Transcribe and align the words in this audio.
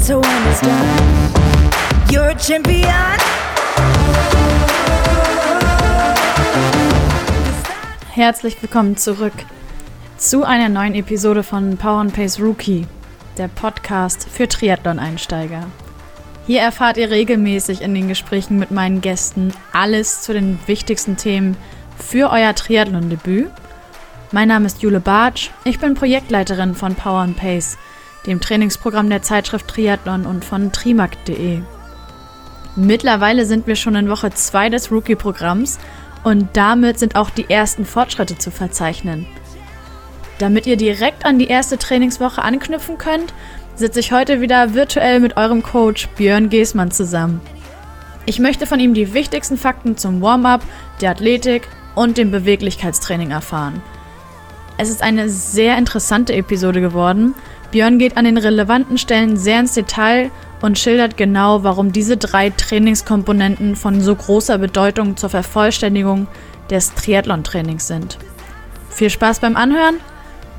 So 0.00 0.20
when 0.20 0.48
it's 0.48 0.60
done, 0.60 1.32
you're 2.08 2.30
a 2.30 2.34
champion. 2.38 2.88
Herzlich 8.12 8.62
willkommen 8.62 8.96
zurück 8.96 9.32
zu 10.16 10.44
einer 10.44 10.68
neuen 10.68 10.94
Episode 10.94 11.42
von 11.42 11.76
Power 11.76 11.98
and 12.00 12.14
Pace 12.14 12.40
Rookie, 12.40 12.86
der 13.38 13.48
Podcast 13.48 14.28
für 14.30 14.46
Triathlon-Einsteiger. 14.46 15.66
Hier 16.46 16.60
erfahrt 16.60 16.96
ihr 16.96 17.10
regelmäßig 17.10 17.82
in 17.82 17.92
den 17.94 18.08
Gesprächen 18.08 18.58
mit 18.58 18.70
meinen 18.70 19.00
Gästen 19.00 19.52
alles 19.72 20.22
zu 20.22 20.32
den 20.32 20.60
wichtigsten 20.66 21.16
Themen 21.16 21.56
für 21.98 22.30
euer 22.30 22.54
Triathlon-Debüt. 22.54 23.50
Mein 24.30 24.48
Name 24.48 24.66
ist 24.66 24.80
Jule 24.80 25.00
Bartsch, 25.00 25.50
ich 25.64 25.80
bin 25.80 25.94
Projektleiterin 25.94 26.76
von 26.76 26.94
Power 26.94 27.20
and 27.20 27.36
Pace– 27.36 27.76
dem 28.26 28.40
Trainingsprogramm 28.40 29.08
der 29.08 29.22
Zeitschrift 29.22 29.68
Triathlon 29.68 30.26
und 30.26 30.44
von 30.44 30.72
trimark.de. 30.72 31.60
Mittlerweile 32.76 33.44
sind 33.44 33.66
wir 33.66 33.76
schon 33.76 33.96
in 33.96 34.08
Woche 34.08 34.30
2 34.30 34.70
des 34.70 34.92
Rookie-Programms 34.92 35.78
und 36.24 36.48
damit 36.52 36.98
sind 36.98 37.16
auch 37.16 37.30
die 37.30 37.48
ersten 37.48 37.84
Fortschritte 37.84 38.38
zu 38.38 38.50
verzeichnen. 38.50 39.26
Damit 40.38 40.66
ihr 40.66 40.76
direkt 40.76 41.24
an 41.24 41.38
die 41.38 41.48
erste 41.48 41.78
Trainingswoche 41.78 42.42
anknüpfen 42.42 42.98
könnt, 42.98 43.34
sitze 43.74 44.00
ich 44.00 44.12
heute 44.12 44.40
wieder 44.40 44.74
virtuell 44.74 45.20
mit 45.20 45.36
eurem 45.36 45.62
Coach 45.62 46.08
Björn 46.16 46.50
Geßmann 46.50 46.90
zusammen. 46.90 47.40
Ich 48.26 48.38
möchte 48.38 48.66
von 48.66 48.78
ihm 48.78 48.94
die 48.94 49.14
wichtigsten 49.14 49.56
Fakten 49.56 49.96
zum 49.96 50.20
Warm-up, 50.20 50.62
der 51.00 51.12
Athletik 51.12 51.68
und 51.94 52.18
dem 52.18 52.30
Beweglichkeitstraining 52.30 53.30
erfahren. 53.30 53.82
Es 54.76 54.90
ist 54.90 55.02
eine 55.02 55.28
sehr 55.28 55.76
interessante 55.76 56.34
Episode 56.34 56.80
geworden 56.80 57.34
Björn 57.70 57.98
geht 57.98 58.16
an 58.16 58.24
den 58.24 58.38
relevanten 58.38 58.96
Stellen 58.96 59.36
sehr 59.36 59.60
ins 59.60 59.74
Detail 59.74 60.30
und 60.62 60.78
schildert 60.78 61.18
genau, 61.18 61.64
warum 61.64 61.92
diese 61.92 62.16
drei 62.16 62.48
Trainingskomponenten 62.48 63.76
von 63.76 64.00
so 64.00 64.14
großer 64.14 64.56
Bedeutung 64.56 65.18
zur 65.18 65.28
Vervollständigung 65.28 66.28
des 66.70 66.94
Triathlon-Trainings 66.94 67.86
sind. 67.86 68.16
Viel 68.88 69.10
Spaß 69.10 69.40
beim 69.40 69.54
Anhören. 69.54 69.96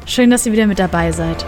Schön, 0.05 0.29
dass 0.29 0.45
ihr 0.45 0.51
wieder 0.51 0.67
mit 0.67 0.77
dabei 0.77 1.11
seid. 1.11 1.43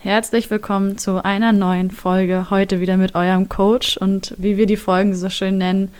Herzlich 0.00 0.48
willkommen 0.48 0.96
zu 0.96 1.24
einer 1.24 1.52
neuen 1.52 1.90
Folge. 1.90 2.50
Heute 2.50 2.78
wieder 2.78 2.96
mit 2.96 3.16
eurem 3.16 3.48
Coach 3.48 3.96
und 3.96 4.34
wie 4.38 4.56
wir 4.56 4.66
die 4.66 4.76
Folgen 4.76 5.14
so 5.14 5.28
schön 5.28 5.58
nennen, 5.58 5.90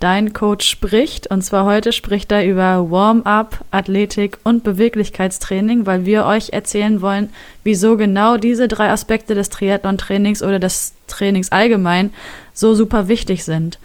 Dein 0.00 0.32
Coach 0.34 0.68
spricht. 0.68 1.28
Und 1.28 1.42
zwar 1.42 1.64
heute 1.64 1.92
spricht 1.92 2.30
er 2.30 2.46
über 2.46 2.90
Warm-up, 2.90 3.64
Athletik 3.70 4.38
und 4.44 4.62
Beweglichkeitstraining, 4.62 5.86
weil 5.86 6.04
wir 6.04 6.26
euch 6.26 6.50
erzählen 6.50 7.00
wollen, 7.00 7.30
wieso 7.64 7.96
genau 7.96 8.36
diese 8.36 8.68
drei 8.68 8.90
Aspekte 8.90 9.34
des 9.34 9.48
Triathlon-Trainings 9.50 10.42
oder 10.42 10.58
des 10.58 10.92
Trainings 11.06 11.50
allgemein 11.50 12.12
so 12.52 12.74
super 12.74 13.08
wichtig 13.08 13.44
sind. 13.44 13.78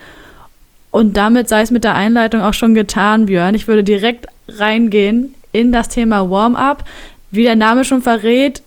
Und 0.92 1.16
damit 1.16 1.48
sei 1.48 1.62
es 1.62 1.72
mit 1.72 1.86
der 1.86 1.96
Einleitung 1.96 2.42
auch 2.42 2.54
schon 2.54 2.76
getan, 2.76 3.28
Björn. 3.28 3.56
Ich 3.56 3.70
würde 3.70 3.84
direkt 3.84 4.28
reingehen 4.50 5.34
in 5.54 5.72
das 5.72 5.88
Thema 5.88 6.30
Warm-up. 6.30 6.84
Wie 7.32 7.44
der 7.44 7.56
Name 7.56 7.86
schon 7.86 8.02
verrät, 8.02 8.62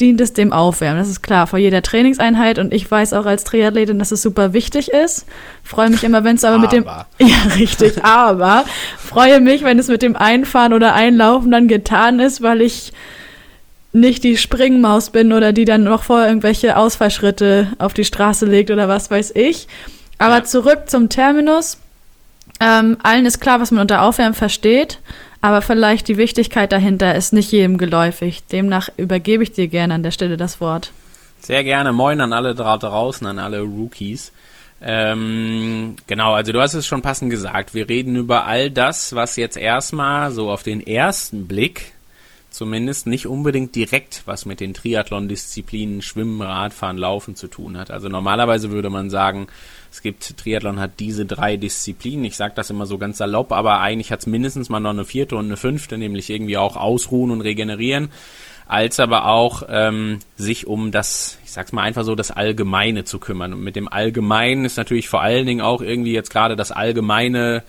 dient 0.00 0.20
es 0.20 0.32
dem 0.32 0.52
Aufwärmen. 0.52 0.98
Das 0.98 1.08
ist 1.08 1.22
klar, 1.22 1.46
vor 1.46 1.58
jeder 1.58 1.82
Trainingseinheit. 1.82 2.58
Und 2.58 2.72
ich 2.72 2.90
weiß 2.90 3.12
auch 3.12 3.26
als 3.26 3.44
Triathletin, 3.44 3.98
dass 3.98 4.12
es 4.12 4.22
super 4.22 4.52
wichtig 4.52 4.90
ist. 4.90 5.26
Freue 5.62 5.90
mich 5.90 6.04
immer, 6.04 6.24
wenn 6.24 6.36
es 6.36 6.44
aber, 6.44 6.56
aber, 6.56 6.62
mit 6.62 6.72
dem. 6.72 6.84
Ja, 7.18 7.36
richtig, 7.56 8.04
aber 8.04 8.64
freue 8.98 9.40
mich, 9.40 9.64
wenn 9.64 9.78
es 9.78 9.88
mit 9.88 10.02
dem 10.02 10.16
Einfahren 10.16 10.72
oder 10.72 10.94
Einlaufen 10.94 11.50
dann 11.50 11.68
getan 11.68 12.20
ist, 12.20 12.42
weil 12.42 12.60
ich 12.60 12.92
nicht 13.92 14.24
die 14.24 14.36
Springmaus 14.36 15.10
bin 15.10 15.32
oder 15.32 15.52
die 15.52 15.64
dann 15.64 15.84
noch 15.84 16.02
vor 16.02 16.24
irgendwelche 16.24 16.76
Ausfallschritte 16.76 17.68
auf 17.78 17.94
die 17.94 18.04
Straße 18.04 18.46
legt 18.46 18.70
oder 18.70 18.88
was 18.88 19.10
weiß 19.10 19.32
ich. 19.34 19.66
Aber 20.18 20.38
ja. 20.38 20.44
zurück 20.44 20.84
zum 20.86 21.08
Terminus. 21.08 21.78
Ähm, 22.60 22.96
allen 23.02 23.24
ist 23.24 23.40
klar, 23.40 23.60
was 23.60 23.70
man 23.70 23.82
unter 23.82 24.02
Aufwärmen 24.02 24.34
versteht. 24.34 24.98
Aber 25.40 25.62
vielleicht 25.62 26.08
die 26.08 26.16
Wichtigkeit 26.16 26.72
dahinter 26.72 27.14
ist 27.14 27.32
nicht 27.32 27.52
jedem 27.52 27.78
geläufig. 27.78 28.44
Demnach 28.46 28.88
übergebe 28.96 29.42
ich 29.42 29.52
dir 29.52 29.68
gerne 29.68 29.94
an 29.94 30.02
der 30.02 30.10
Stelle 30.10 30.36
das 30.36 30.60
Wort. 30.60 30.92
Sehr 31.40 31.62
gerne. 31.62 31.92
Moin 31.92 32.20
an 32.20 32.32
alle 32.32 32.54
da 32.54 32.76
draußen, 32.76 33.26
an 33.26 33.38
alle 33.38 33.60
Rookies. 33.60 34.32
Ähm, 34.80 35.96
genau, 36.06 36.34
also 36.34 36.52
du 36.52 36.60
hast 36.60 36.74
es 36.74 36.86
schon 36.86 37.02
passend 37.02 37.30
gesagt. 37.30 37.74
Wir 37.74 37.88
reden 37.88 38.16
über 38.16 38.46
all 38.46 38.70
das, 38.70 39.14
was 39.14 39.36
jetzt 39.36 39.56
erstmal 39.56 40.30
so 40.32 40.50
auf 40.50 40.62
den 40.62 40.84
ersten 40.84 41.46
Blick 41.46 41.92
zumindest 42.50 43.06
nicht 43.06 43.26
unbedingt 43.26 43.74
direkt 43.74 44.22
was 44.24 44.46
mit 44.46 44.60
den 44.60 44.74
Triathlon-Disziplinen 44.74 46.02
Schwimmen, 46.02 46.40
Radfahren, 46.40 46.98
Laufen 46.98 47.36
zu 47.36 47.46
tun 47.48 47.76
hat. 47.76 47.90
Also 47.90 48.08
normalerweise 48.08 48.70
würde 48.70 48.90
man 48.90 49.10
sagen, 49.10 49.48
es 49.90 50.02
gibt, 50.02 50.36
Triathlon 50.36 50.80
hat 50.80 51.00
diese 51.00 51.24
drei 51.24 51.56
Disziplinen. 51.56 52.24
Ich 52.24 52.36
sage 52.36 52.54
das 52.54 52.70
immer 52.70 52.86
so 52.86 52.98
ganz 52.98 53.18
salopp, 53.18 53.52
aber 53.52 53.80
eigentlich 53.80 54.12
hat 54.12 54.20
es 54.20 54.26
mindestens 54.26 54.68
mal 54.68 54.80
noch 54.80 54.90
eine 54.90 55.04
vierte 55.04 55.36
und 55.36 55.46
eine 55.46 55.56
fünfte, 55.56 55.98
nämlich 55.98 56.30
irgendwie 56.30 56.56
auch 56.56 56.76
ausruhen 56.76 57.30
und 57.30 57.40
regenerieren, 57.40 58.10
als 58.66 59.00
aber 59.00 59.26
auch 59.26 59.62
ähm, 59.68 60.18
sich 60.36 60.66
um 60.66 60.90
das, 60.90 61.38
ich 61.44 61.52
sag's 61.52 61.72
mal 61.72 61.82
einfach 61.82 62.04
so, 62.04 62.14
das 62.14 62.30
Allgemeine 62.30 63.04
zu 63.04 63.18
kümmern. 63.18 63.54
Und 63.54 63.62
mit 63.62 63.76
dem 63.76 63.88
Allgemeinen 63.88 64.64
ist 64.64 64.76
natürlich 64.76 65.08
vor 65.08 65.22
allen 65.22 65.46
Dingen 65.46 65.62
auch 65.62 65.80
irgendwie 65.80 66.12
jetzt 66.12 66.30
gerade 66.30 66.54
das 66.54 66.70
allgemeine 66.70 67.62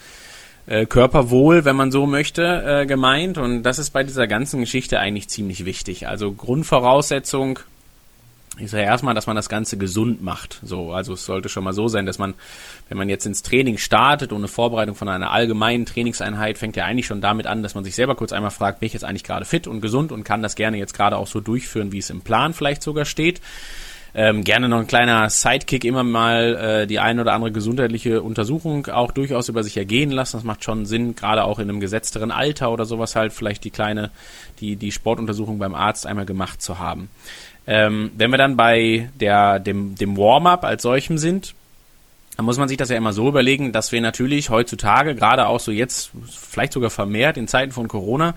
äh, 0.67 0.85
Körperwohl, 0.85 1.65
wenn 1.65 1.75
man 1.75 1.91
so 1.91 2.05
möchte, 2.05 2.63
äh, 2.65 2.85
gemeint. 2.85 3.37
Und 3.37 3.63
das 3.63 3.79
ist 3.79 3.91
bei 3.91 4.03
dieser 4.03 4.27
ganzen 4.27 4.59
Geschichte 4.59 4.99
eigentlich 4.99 5.29
ziemlich 5.29 5.65
wichtig. 5.65 6.07
Also 6.07 6.31
Grundvoraussetzung 6.33 7.59
ist 8.61 8.73
ja 8.73 8.79
erstmal, 8.79 9.13
dass 9.13 9.27
man 9.27 9.35
das 9.35 9.49
Ganze 9.49 9.77
gesund 9.77 10.21
macht. 10.21 10.59
So, 10.63 10.91
also 10.91 11.13
es 11.13 11.25
sollte 11.25 11.49
schon 11.49 11.63
mal 11.63 11.73
so 11.73 11.87
sein, 11.87 12.05
dass 12.05 12.19
man, 12.19 12.33
wenn 12.87 12.97
man 12.97 13.09
jetzt 13.09 13.25
ins 13.25 13.43
Training 13.43 13.77
startet 13.77 14.33
eine 14.33 14.47
Vorbereitung 14.47 14.95
von 14.95 15.07
einer 15.09 15.31
allgemeinen 15.31 15.85
Trainingseinheit, 15.85 16.57
fängt 16.57 16.75
ja 16.75 16.85
eigentlich 16.85 17.07
schon 17.07 17.21
damit 17.21 17.47
an, 17.47 17.63
dass 17.63 17.75
man 17.75 17.83
sich 17.83 17.95
selber 17.95 18.15
kurz 18.15 18.33
einmal 18.33 18.51
fragt, 18.51 18.79
bin 18.79 18.87
ich 18.87 18.93
jetzt 18.93 19.03
eigentlich 19.03 19.23
gerade 19.23 19.45
fit 19.45 19.67
und 19.67 19.81
gesund 19.81 20.11
und 20.11 20.23
kann 20.23 20.41
das 20.41 20.55
gerne 20.55 20.77
jetzt 20.77 20.93
gerade 20.93 21.17
auch 21.17 21.27
so 21.27 21.39
durchführen, 21.39 21.91
wie 21.91 21.99
es 21.99 22.09
im 22.09 22.21
Plan 22.21 22.53
vielleicht 22.53 22.83
sogar 22.83 23.05
steht. 23.05 23.41
Ähm, 24.15 24.43
gerne 24.43 24.69
noch 24.69 24.79
ein 24.79 24.87
kleiner 24.87 25.29
Sidekick, 25.29 25.85
immer 25.85 26.03
mal 26.03 26.55
äh, 26.55 26.87
die 26.87 26.99
ein 26.99 27.19
oder 27.19 27.33
andere 27.33 27.51
gesundheitliche 27.51 28.21
Untersuchung 28.21 28.87
auch 28.87 29.11
durchaus 29.11 29.49
über 29.49 29.63
sich 29.63 29.77
ergehen 29.77 30.09
lassen. 30.11 30.37
Das 30.37 30.43
macht 30.43 30.63
schon 30.63 30.85
Sinn, 30.85 31.15
gerade 31.15 31.43
auch 31.43 31.59
in 31.59 31.69
einem 31.69 31.79
gesetzteren 31.79 32.31
Alter 32.31 32.71
oder 32.71 32.85
sowas 32.85 33.15
halt 33.15 33.33
vielleicht 33.33 33.63
die 33.63 33.69
kleine, 33.69 34.09
die, 34.59 34.75
die 34.75 34.91
Sportuntersuchung 34.91 35.59
beim 35.59 35.75
Arzt 35.75 36.07
einmal 36.07 36.25
gemacht 36.25 36.61
zu 36.61 36.79
haben. 36.79 37.09
Ähm, 37.67 38.11
wenn 38.17 38.31
wir 38.31 38.37
dann 38.37 38.57
bei 38.57 39.09
der, 39.19 39.59
dem, 39.59 39.93
dem 39.93 40.17
Warm-up 40.17 40.63
als 40.63 40.81
solchem 40.81 41.19
sind, 41.19 41.53
dann 42.35 42.45
muss 42.45 42.57
man 42.57 42.67
sich 42.67 42.77
das 42.77 42.89
ja 42.89 42.95
immer 42.95 43.13
so 43.13 43.27
überlegen, 43.27 43.73
dass 43.73 43.91
wir 43.91 44.01
natürlich 44.01 44.49
heutzutage, 44.49 45.13
gerade 45.13 45.45
auch 45.45 45.59
so 45.59 45.71
jetzt, 45.71 46.11
vielleicht 46.25 46.73
sogar 46.73 46.89
vermehrt 46.89 47.37
in 47.37 47.47
Zeiten 47.47 47.73
von 47.73 47.87
Corona, 47.87 48.33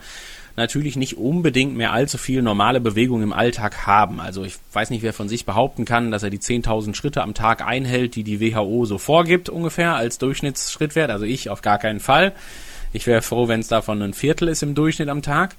natürlich 0.56 0.96
nicht 0.96 1.16
unbedingt 1.16 1.76
mehr 1.76 1.92
allzu 1.92 2.18
viel 2.18 2.42
normale 2.42 2.80
Bewegung 2.80 3.22
im 3.22 3.32
Alltag 3.32 3.86
haben. 3.86 4.20
Also 4.20 4.44
ich 4.44 4.54
weiß 4.72 4.90
nicht, 4.90 5.02
wer 5.02 5.12
von 5.12 5.28
sich 5.28 5.46
behaupten 5.46 5.84
kann, 5.84 6.10
dass 6.10 6.22
er 6.22 6.30
die 6.30 6.38
10.000 6.38 6.94
Schritte 6.94 7.22
am 7.22 7.34
Tag 7.34 7.64
einhält, 7.66 8.14
die 8.14 8.24
die 8.24 8.40
WHO 8.40 8.84
so 8.84 8.98
vorgibt 8.98 9.48
ungefähr 9.48 9.94
als 9.94 10.18
Durchschnittsschrittwert. 10.18 11.10
Also 11.10 11.24
ich 11.24 11.50
auf 11.50 11.62
gar 11.62 11.78
keinen 11.78 12.00
Fall. 12.00 12.32
Ich 12.92 13.06
wäre 13.06 13.22
froh, 13.22 13.48
wenn 13.48 13.60
es 13.60 13.68
davon 13.68 14.02
ein 14.02 14.14
Viertel 14.14 14.48
ist 14.48 14.62
im 14.62 14.74
Durchschnitt 14.74 15.08
am 15.08 15.22
Tag. 15.22 15.54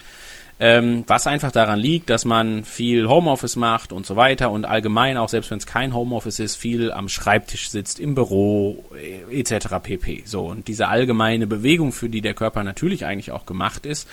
Ähm, 0.60 1.04
was 1.08 1.26
einfach 1.26 1.52
daran 1.52 1.80
liegt, 1.80 2.10
dass 2.10 2.26
man 2.26 2.64
viel 2.64 3.08
Homeoffice 3.08 3.56
macht 3.56 3.92
und 3.92 4.06
so 4.06 4.16
weiter 4.16 4.52
und 4.52 4.66
allgemein 4.66 5.18
auch 5.18 5.30
selbst 5.30 5.50
wenn 5.50 5.58
es 5.58 5.66
kein 5.66 5.96
Homeoffice 5.96 6.40
ist, 6.40 6.56
viel 6.56 6.92
am 6.92 7.10
Schreibtisch 7.10 7.70
sitzt, 7.70 8.00
im 8.00 8.14
Büro 8.14 8.86
äh, 8.96 9.40
etc. 9.40 9.68
pp. 9.82 10.24
So 10.26 10.48
und 10.48 10.68
diese 10.68 10.88
allgemeine 10.90 11.48
Bewegung, 11.48 11.92
für 11.92 12.08
die 12.08 12.22
der 12.22 12.36
Körper 12.36 12.64
natürlich 12.64 13.06
eigentlich 13.06 13.32
auch 13.32 13.46
gemacht 13.48 13.86
ist, 13.86 14.08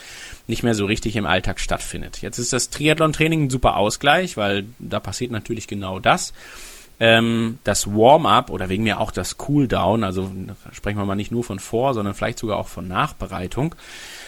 nicht 0.46 0.62
mehr 0.62 0.74
so 0.74 0.86
richtig 0.86 1.14
im 1.16 1.26
Alltag 1.26 1.60
stattfindet. 1.60 2.22
Jetzt 2.22 2.38
ist 2.38 2.52
das 2.52 2.70
Triathlon-Training 2.70 3.44
ein 3.44 3.50
super 3.50 3.76
Ausgleich, 3.76 4.36
weil 4.36 4.64
da 4.78 4.98
passiert 4.98 5.32
natürlich 5.32 5.68
genau 5.68 6.00
das 6.00 6.32
ähm, 7.00 7.58
das 7.64 7.86
Warm-up 7.86 8.50
oder 8.50 8.68
wegen 8.68 8.84
mir 8.84 9.00
auch 9.00 9.10
das 9.10 9.36
Cool-Down, 9.48 10.04
also 10.04 10.30
sprechen 10.72 10.98
wir 10.98 11.06
mal 11.06 11.14
nicht 11.14 11.32
nur 11.32 11.42
von 11.42 11.58
Vor, 11.58 11.94
sondern 11.94 12.14
vielleicht 12.14 12.38
sogar 12.38 12.58
auch 12.58 12.68
von 12.68 12.86
Nachbereitung, 12.86 13.74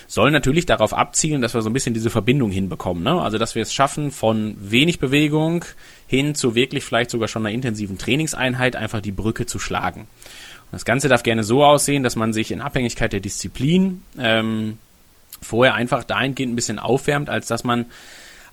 soll 0.08 0.30
natürlich 0.30 0.64
darauf 0.64 0.94
abzielen, 0.94 1.42
dass 1.42 1.52
wir 1.52 1.60
so 1.60 1.68
ein 1.68 1.74
bisschen 1.74 1.92
diese 1.92 2.08
Verbindung 2.08 2.50
hinbekommen. 2.50 3.02
Ne? 3.02 3.20
Also 3.20 3.36
dass 3.36 3.54
wir 3.54 3.62
es 3.62 3.74
schaffen, 3.74 4.10
von 4.10 4.56
wenig 4.58 4.98
Bewegung 4.98 5.66
hin 6.06 6.34
zu 6.34 6.54
wirklich 6.54 6.84
vielleicht 6.84 7.10
sogar 7.10 7.28
schon 7.28 7.46
einer 7.46 7.54
intensiven 7.54 7.98
Trainingseinheit 7.98 8.74
einfach 8.74 9.02
die 9.02 9.12
Brücke 9.12 9.44
zu 9.44 9.58
schlagen. 9.58 10.00
Und 10.00 10.72
das 10.72 10.86
Ganze 10.86 11.08
darf 11.08 11.22
gerne 11.22 11.44
so 11.44 11.62
aussehen, 11.64 12.02
dass 12.02 12.16
man 12.16 12.32
sich 12.32 12.52
in 12.52 12.62
Abhängigkeit 12.62 13.12
der 13.12 13.20
Disziplin 13.20 14.02
ähm, 14.18 14.78
vorher 15.42 15.74
einfach 15.74 16.04
dahingehend 16.04 16.54
ein 16.54 16.56
bisschen 16.56 16.78
aufwärmt, 16.78 17.28
als 17.28 17.48
dass 17.48 17.64
man 17.64 17.86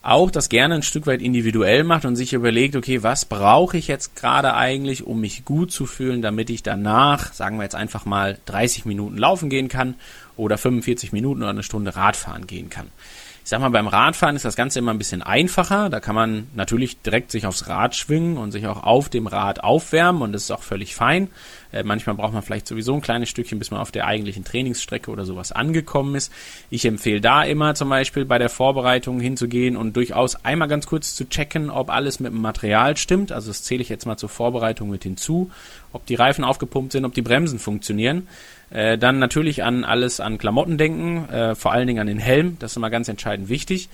auch 0.02 0.32
das 0.32 0.50
gerne 0.50 0.76
ein 0.76 0.84
Stück 0.84 1.08
weit 1.08 1.22
individuell 1.22 1.84
macht 1.84 2.06
und 2.06 2.16
sich 2.16 2.34
überlegt, 2.34 2.76
okay, 2.76 3.04
was 3.04 3.26
brauche 3.26 3.78
ich 3.78 3.88
jetzt 3.88 4.16
gerade 4.16 4.54
eigentlich, 4.54 5.06
um 5.06 5.20
mich 5.20 5.44
gut 5.44 5.72
zu 5.72 5.86
fühlen, 5.86 6.22
damit 6.22 6.50
ich 6.50 6.64
danach, 6.64 7.34
sagen 7.34 7.58
wir 7.58 7.64
jetzt 7.64 7.76
einfach 7.76 8.06
mal, 8.06 8.38
30 8.46 8.86
Minuten 8.86 9.18
laufen 9.18 9.50
gehen 9.50 9.68
kann 9.68 9.96
oder 10.38 10.58
45 10.58 11.12
Minuten 11.12 11.42
oder 11.42 11.52
eine 11.52 11.64
Stunde 11.64 11.96
Radfahren 11.96 12.48
gehen 12.48 12.70
kann. 12.70 12.88
Ich 13.44 13.50
sag 13.50 13.62
mal, 13.62 13.70
beim 13.70 13.88
Radfahren 13.88 14.36
ist 14.36 14.46
das 14.46 14.56
Ganze 14.56 14.78
immer 14.78 14.92
ein 14.92 15.00
bisschen 15.00 15.24
einfacher. 15.24 15.90
Da 15.90 16.00
kann 16.00 16.14
man 16.14 16.48
natürlich 16.54 17.02
direkt 17.02 17.32
sich 17.32 17.48
aufs 17.48 17.68
Rad 17.68 17.96
schwingen 17.96 18.38
und 18.38 18.52
sich 18.52 18.68
auch 18.68 18.84
auf 18.84 19.10
dem 19.10 19.26
Rad 19.26 19.64
aufwärmen 19.64 20.22
und 20.22 20.34
das 20.34 20.44
ist 20.44 20.52
auch 20.52 20.62
völlig 20.62 20.94
fein. 20.94 21.30
Äh, 21.72 21.84
manchmal 21.84 22.16
braucht 22.16 22.34
man 22.34 22.42
vielleicht 22.42 22.68
sowieso 22.68 22.96
ein 22.96 23.02
kleines 23.02 23.30
Stückchen, 23.30 23.60
bis 23.60 23.72
man 23.72 23.80
auf 23.80 23.92
der 23.92 24.08
eigentlichen 24.08 24.44
Trainingsstrecke 24.44 25.12
oder 25.12 25.26
sowas 25.26 25.52
angekommen 25.52 26.16
ist. 26.16 26.32
Ich 26.70 26.86
empfehle 26.86 27.22
da 27.22 27.44
immer 27.44 27.76
zum 27.76 27.90
Beispiel 27.90 28.26
bei 28.26 28.38
der 28.38 28.50
Vorbereitung 28.50 29.20
hinzugehen 29.20 29.78
und 29.78 29.96
durchaus 29.96 30.44
einmal 30.44 30.68
ganz 30.68 30.88
kurz 30.88 31.16
zu 31.16 31.30
checken, 31.30 31.70
ob 31.70 31.90
alles 31.90 32.20
mit 32.20 32.32
dem 32.32 32.42
Material 32.42 32.98
stimmt. 32.98 33.32
Also 33.32 33.50
das 33.50 33.64
zähle 33.64 33.82
ich 33.82 33.90
jetzt 33.90 34.06
mal 34.06 34.18
zur 34.18 34.30
Vorbereitung 34.30 34.90
mit 34.90 35.04
hinzu, 35.04 35.52
ob 35.94 36.06
die 36.06 36.16
Reifen 36.16 36.44
aufgepumpt 36.44 36.92
sind, 36.92 37.06
ob 37.06 37.14
die 37.14 37.22
Bremsen 37.22 37.60
funktionieren. 37.60 38.28
Äh, 38.72 38.98
dann 38.98 39.20
natürlich 39.20 39.64
an 39.64 39.84
alles 39.84 40.20
an 40.20 40.38
Klamotten 40.38 40.78
denken, 40.78 41.28
äh, 41.30 41.56
vor 41.56 41.72
allen 41.72 41.88
Dingen 41.88 42.00
an 42.00 42.08
den 42.08 42.20
Helm, 42.20 42.58
das 42.60 42.72
ist 42.72 42.78
immer 42.78 42.90
ganz 42.90 43.08
entscheidend 43.08 43.50
wichtig. 43.50 43.90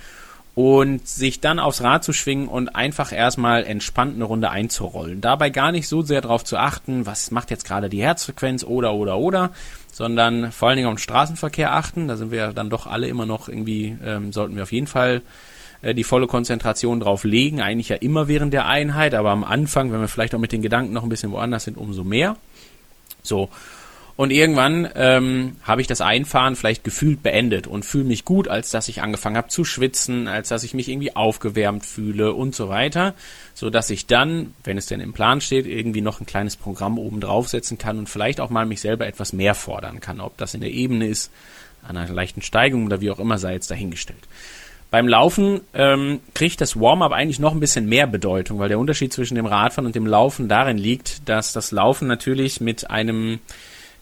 Und 0.56 1.06
sich 1.06 1.42
dann 1.42 1.60
aufs 1.60 1.82
Rad 1.82 2.06
zu 2.06 2.14
schwingen 2.14 2.48
und 2.48 2.78
einfach 2.78 3.12
erstmal 3.12 3.66
entspannt 3.66 4.16
eine 4.16 4.24
Runde 4.24 4.50
einzurollen. 4.50 5.20
Dabei 5.20 5.50
gar 5.50 5.74
nicht 5.74 5.90
so 5.90 6.02
sehr 6.02 6.22
darauf 6.22 6.46
zu 6.46 6.56
achten, 6.58 7.06
was 7.06 7.30
macht 7.30 7.52
jetzt 7.52 7.66
gerade 7.66 7.90
die 7.90 8.02
Herzfrequenz 8.02 8.64
oder 8.64 8.94
oder 8.94 9.18
oder, 9.18 9.52
sondern 9.92 10.54
vor 10.54 10.70
allen 10.70 10.78
Dingen 10.78 10.88
auf 10.88 10.96
den 10.96 11.00
Straßenverkehr 11.00 11.74
achten. 11.74 12.08
Da 12.08 12.16
sind 12.16 12.32
wir 12.32 12.54
dann 12.54 12.70
doch 12.70 12.88
alle 12.88 13.08
immer 13.08 13.26
noch 13.26 13.50
irgendwie, 13.50 13.98
ähm, 14.02 14.32
sollten 14.32 14.56
wir 14.56 14.64
auf 14.64 14.72
jeden 14.72 14.88
Fall 14.88 15.24
äh, 15.82 15.94
die 15.94 16.06
volle 16.06 16.28
Konzentration 16.28 17.02
drauf 17.02 17.26
legen. 17.26 17.62
Eigentlich 17.62 17.90
ja 17.90 17.98
immer 17.98 18.30
während 18.30 18.54
der 18.54 18.66
Einheit, 18.66 19.14
aber 19.14 19.32
am 19.32 19.44
Anfang, 19.44 19.92
wenn 19.92 20.00
wir 20.00 20.08
vielleicht 20.08 20.34
auch 20.36 20.40
mit 20.40 20.54
den 20.54 20.62
Gedanken 20.62 20.94
noch 20.94 21.04
ein 21.04 21.10
bisschen 21.10 21.32
woanders 21.32 21.66
sind, 21.66 21.78
umso 21.78 22.06
mehr. 22.06 22.38
So. 23.24 23.50
Und 24.18 24.32
irgendwann 24.32 24.88
ähm, 24.96 25.58
habe 25.64 25.82
ich 25.82 25.88
das 25.88 26.00
Einfahren 26.00 26.56
vielleicht 26.56 26.86
gefühlt 26.86 27.22
beendet 27.22 27.68
und 27.68 27.84
fühle 27.84 28.06
mich 28.06 28.24
gut, 28.24 28.48
als 28.48 28.70
dass 28.70 28.88
ich 28.88 29.02
angefangen 29.02 29.36
habe 29.36 29.50
zu 29.50 29.66
schwitzen, 29.66 30.30
als 30.30 30.48
dass 30.48 30.64
ich 30.64 30.74
mich 30.74 30.88
irgendwie 30.88 31.16
aufgewärmt 31.18 31.86
fühle 31.86 32.34
und 32.34 32.56
so 32.56 32.70
weiter, 32.70 33.14
so 33.54 33.70
dass 33.70 33.90
ich 33.90 34.06
dann, 34.06 34.54
wenn 34.64 34.78
es 34.78 34.86
denn 34.86 35.02
im 35.02 35.12
Plan 35.12 35.42
steht, 35.42 35.66
irgendwie 35.66 36.00
noch 36.00 36.22
ein 36.22 36.26
kleines 36.26 36.56
Programm 36.56 36.98
oben 36.98 37.20
draufsetzen 37.20 37.78
kann 37.78 37.98
und 38.00 38.08
vielleicht 38.08 38.40
auch 38.40 38.50
mal 38.50 38.66
mich 38.66 38.80
selber 38.80 39.06
etwas 39.06 39.34
mehr 39.34 39.54
fordern 39.54 40.00
kann, 40.00 40.22
ob 40.22 40.38
das 40.38 40.54
in 40.54 40.62
der 40.62 40.72
Ebene 40.72 41.08
ist, 41.08 41.30
an 41.84 41.98
einer 41.98 42.14
leichten 42.14 42.42
Steigung 42.42 42.86
oder 42.86 43.02
wie 43.02 43.12
auch 43.12 43.20
immer 43.20 43.38
sei 43.38 43.54
jetzt 43.54 43.70
dahingestellt. 43.70 44.24
Beim 44.92 45.10
Laufen 45.10 45.60
ähm, 45.74 46.22
kriegt 46.34 46.62
das 46.62 46.80
Warm-up 46.80 47.12
eigentlich 47.12 47.40
noch 47.40 47.52
ein 47.52 47.60
bisschen 47.60 47.90
mehr 47.90 48.08
Bedeutung, 48.08 48.60
weil 48.60 48.70
der 48.70 48.80
Unterschied 48.80 49.12
zwischen 49.12 49.36
dem 49.36 49.46
Radfahren 49.46 49.86
und 49.86 49.96
dem 49.96 50.08
Laufen 50.08 50.48
darin 50.48 50.78
liegt, 50.78 51.28
dass 51.28 51.52
das 51.52 51.72
Laufen 51.72 52.08
natürlich 52.08 52.62
mit 52.62 52.90
einem 52.90 53.40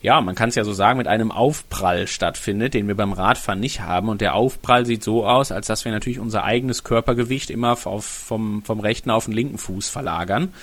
ja, 0.03 0.19
man 0.19 0.35
kann 0.35 0.49
es 0.49 0.55
ja 0.55 0.65
so 0.65 0.73
sagen, 0.73 0.97
mit 0.97 1.07
einem 1.07 1.31
Aufprall 1.31 2.07
stattfindet, 2.07 2.73
den 2.73 2.89
wir 2.89 2.95
beim 2.95 3.13
Radfahren 3.13 3.61
nicht 3.61 3.79
haben. 3.79 4.09
Und 4.09 4.19
der 4.19 4.35
Aufprall 4.35 4.85
sieht 4.85 5.01
so 5.01 5.25
aus, 5.25 5.53
als 5.53 5.67
dass 5.67 5.85
wir 5.85 5.93
natürlich 5.93 6.19
unser 6.19 6.43
eigenes 6.43 6.83
Körpergewicht 6.83 7.49
immer 7.49 7.77
auf, 7.85 8.03
vom, 8.03 8.63
vom 8.63 8.81
rechten 8.81 9.09
auf 9.09 9.25
den 9.25 9.33
linken 9.33 9.57
Fuß 9.57 9.87
verlagern. 9.87 10.53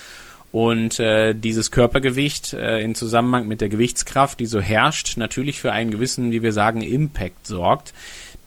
Und 0.53 1.01
äh, 1.01 1.33
dieses 1.33 1.71
Körpergewicht 1.71 2.53
äh, 2.53 2.81
in 2.81 2.95
Zusammenhang 2.95 3.49
mit 3.49 3.63
der 3.63 3.71
Gewichtskraft, 3.71 4.41
die 4.41 4.47
so 4.47 4.61
herrscht, 4.61 5.17
natürlich 5.17 5.59
für 5.59 5.73
einen 5.73 5.91
gewissen, 5.91 6.33
wie 6.33 6.43
wir 6.43 6.53
sagen, 6.53 6.83
Impact 6.83 7.47
sorgt, 7.47 7.95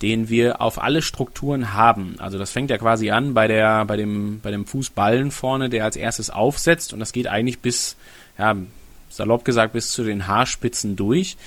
den 0.03 0.29
wir 0.29 0.61
auf 0.61 0.79
alle 0.79 1.01
Strukturen 1.01 1.73
haben. 1.73 2.17
Also 2.19 2.37
das 2.37 2.51
fängt 2.51 2.69
ja 2.69 2.77
quasi 2.77 3.09
an 3.09 3.33
bei 3.33 3.47
der, 3.47 3.85
bei 3.85 3.97
dem, 3.97 4.41
bei 4.43 4.51
dem 4.51 4.67
Fußballen 4.67 5.31
vorne, 5.31 5.69
der 5.69 5.85
als 5.85 5.95
erstes 5.95 6.29
aufsetzt 6.29 6.93
und 6.93 6.99
das 6.99 7.13
geht 7.13 7.27
eigentlich 7.27 7.59
bis, 7.61 7.95
ja, 8.37 8.55
salopp 9.15 9.45
gesagt 9.45 9.73
bis 9.73 9.91
zu 9.91 10.03
den 10.03 10.27
Haarspitzen 10.27 10.95
durch, 10.95 11.37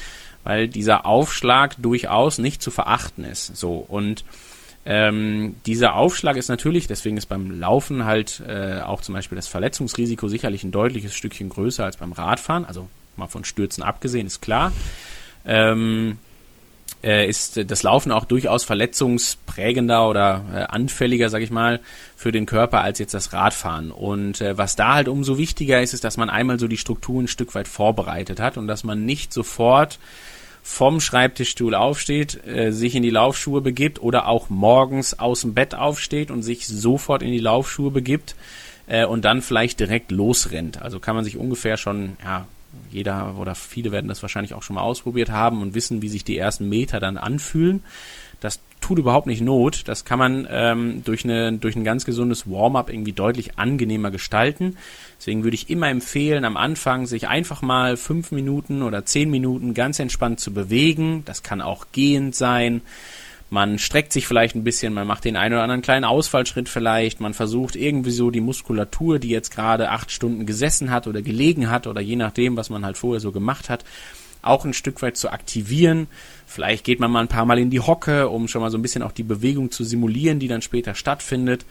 weil 0.44 0.68
dieser 0.68 1.06
Aufschlag 1.06 1.74
durchaus 1.78 2.38
nicht 2.38 2.62
zu 2.62 2.70
verachten 2.70 3.24
ist. 3.24 3.56
So 3.56 3.76
und 3.76 4.24
ähm, 4.88 5.56
dieser 5.66 5.96
Aufschlag 5.96 6.36
ist 6.36 6.48
natürlich, 6.48 6.86
deswegen 6.86 7.16
ist 7.16 7.26
beim 7.26 7.58
Laufen 7.58 8.04
halt 8.04 8.40
äh, 8.46 8.80
auch 8.80 9.00
zum 9.00 9.14
Beispiel 9.14 9.34
das 9.34 9.48
Verletzungsrisiko 9.48 10.28
sicherlich 10.28 10.62
ein 10.62 10.70
deutliches 10.70 11.12
Stückchen 11.14 11.48
größer 11.48 11.84
als 11.84 11.96
beim 11.96 12.12
Radfahren. 12.12 12.64
Also 12.64 12.88
mal 13.16 13.26
von 13.26 13.44
Stürzen 13.44 13.82
abgesehen, 13.82 14.28
ist 14.28 14.42
klar. 14.42 14.72
Ähm, 15.44 16.18
äh, 16.22 16.25
ist 17.02 17.70
das 17.70 17.82
Laufen 17.82 18.10
auch 18.10 18.24
durchaus 18.24 18.64
verletzungsprägender 18.64 20.08
oder 20.08 20.44
äh, 20.52 20.56
anfälliger, 20.62 21.28
sag 21.28 21.42
ich 21.42 21.50
mal, 21.50 21.80
für 22.16 22.32
den 22.32 22.46
Körper 22.46 22.80
als 22.80 22.98
jetzt 22.98 23.14
das 23.14 23.32
Radfahren. 23.32 23.90
Und 23.90 24.40
äh, 24.40 24.56
was 24.58 24.76
da 24.76 24.94
halt 24.94 25.08
umso 25.08 25.38
wichtiger 25.38 25.82
ist, 25.82 25.94
ist, 25.94 26.04
dass 26.04 26.16
man 26.16 26.30
einmal 26.30 26.58
so 26.58 26.68
die 26.68 26.78
Struktur 26.78 27.22
ein 27.22 27.28
Stück 27.28 27.54
weit 27.54 27.68
vorbereitet 27.68 28.40
hat 28.40 28.56
und 28.56 28.66
dass 28.66 28.84
man 28.84 29.04
nicht 29.04 29.32
sofort 29.32 29.98
vom 30.62 31.00
Schreibtischstuhl 31.00 31.76
aufsteht, 31.76 32.44
äh, 32.44 32.72
sich 32.72 32.96
in 32.96 33.04
die 33.04 33.10
Laufschuhe 33.10 33.60
begibt 33.60 34.02
oder 34.02 34.26
auch 34.26 34.50
morgens 34.50 35.18
aus 35.18 35.42
dem 35.42 35.54
Bett 35.54 35.76
aufsteht 35.76 36.32
und 36.32 36.42
sich 36.42 36.66
sofort 36.66 37.22
in 37.22 37.30
die 37.30 37.38
Laufschuhe 37.38 37.92
begibt 37.92 38.34
äh, 38.88 39.04
und 39.04 39.24
dann 39.24 39.42
vielleicht 39.42 39.78
direkt 39.78 40.10
losrennt. 40.10 40.82
Also 40.82 40.98
kann 40.98 41.14
man 41.14 41.24
sich 41.24 41.36
ungefähr 41.36 41.76
schon 41.76 42.16
ja, 42.24 42.48
jeder 42.90 43.36
oder 43.38 43.54
viele 43.54 43.92
werden 43.92 44.08
das 44.08 44.22
wahrscheinlich 44.22 44.54
auch 44.54 44.62
schon 44.62 44.74
mal 44.74 44.82
ausprobiert 44.82 45.30
haben 45.30 45.62
und 45.62 45.74
wissen, 45.74 46.02
wie 46.02 46.08
sich 46.08 46.24
die 46.24 46.38
ersten 46.38 46.68
Meter 46.68 47.00
dann 47.00 47.16
anfühlen. 47.16 47.82
Das 48.40 48.60
tut 48.80 48.98
überhaupt 48.98 49.26
nicht 49.26 49.40
Not. 49.40 49.88
Das 49.88 50.04
kann 50.04 50.18
man 50.18 50.46
ähm, 50.50 51.02
durch, 51.04 51.24
eine, 51.24 51.52
durch 51.54 51.74
ein 51.76 51.84
ganz 51.84 52.04
gesundes 52.04 52.48
Warm-up 52.48 52.90
irgendwie 52.90 53.12
deutlich 53.12 53.58
angenehmer 53.58 54.10
gestalten. 54.10 54.76
Deswegen 55.18 55.42
würde 55.42 55.54
ich 55.54 55.70
immer 55.70 55.88
empfehlen, 55.88 56.44
am 56.44 56.56
Anfang 56.56 57.06
sich 57.06 57.28
einfach 57.28 57.62
mal 57.62 57.96
fünf 57.96 58.32
Minuten 58.32 58.82
oder 58.82 59.04
zehn 59.04 59.30
Minuten 59.30 59.74
ganz 59.74 59.98
entspannt 59.98 60.40
zu 60.40 60.52
bewegen. 60.52 61.22
Das 61.24 61.42
kann 61.42 61.60
auch 61.60 61.86
gehend 61.92 62.34
sein. 62.34 62.82
Man 63.48 63.78
streckt 63.78 64.12
sich 64.12 64.26
vielleicht 64.26 64.56
ein 64.56 64.64
bisschen, 64.64 64.92
man 64.92 65.06
macht 65.06 65.24
den 65.24 65.36
einen 65.36 65.54
oder 65.54 65.62
anderen 65.62 65.82
kleinen 65.82 66.04
Ausfallschritt 66.04 66.68
vielleicht, 66.68 67.20
man 67.20 67.32
versucht 67.32 67.76
irgendwie 67.76 68.10
so 68.10 68.30
die 68.30 68.40
Muskulatur, 68.40 69.20
die 69.20 69.28
jetzt 69.28 69.50
gerade 69.50 69.90
acht 69.90 70.10
Stunden 70.10 70.46
gesessen 70.46 70.90
hat 70.90 71.06
oder 71.06 71.22
gelegen 71.22 71.70
hat 71.70 71.86
oder 71.86 72.00
je 72.00 72.16
nachdem, 72.16 72.56
was 72.56 72.70
man 72.70 72.84
halt 72.84 72.96
vorher 72.96 73.20
so 73.20 73.30
gemacht 73.30 73.70
hat, 73.70 73.84
auch 74.42 74.64
ein 74.64 74.74
Stück 74.74 75.00
weit 75.02 75.16
zu 75.16 75.30
aktivieren. 75.30 76.08
Vielleicht 76.46 76.84
geht 76.84 77.00
man 77.00 77.10
mal 77.10 77.20
ein 77.20 77.28
paar 77.28 77.44
Mal 77.44 77.58
in 77.58 77.70
die 77.70 77.80
Hocke, 77.80 78.28
um 78.28 78.48
schon 78.48 78.62
mal 78.62 78.70
so 78.70 78.78
ein 78.78 78.82
bisschen 78.82 79.02
auch 79.02 79.12
die 79.12 79.22
Bewegung 79.22 79.70
zu 79.70 79.84
simulieren, 79.84 80.38
die 80.38 80.48
dann 80.48 80.62
später 80.62 80.94
stattfindet. 80.94 81.64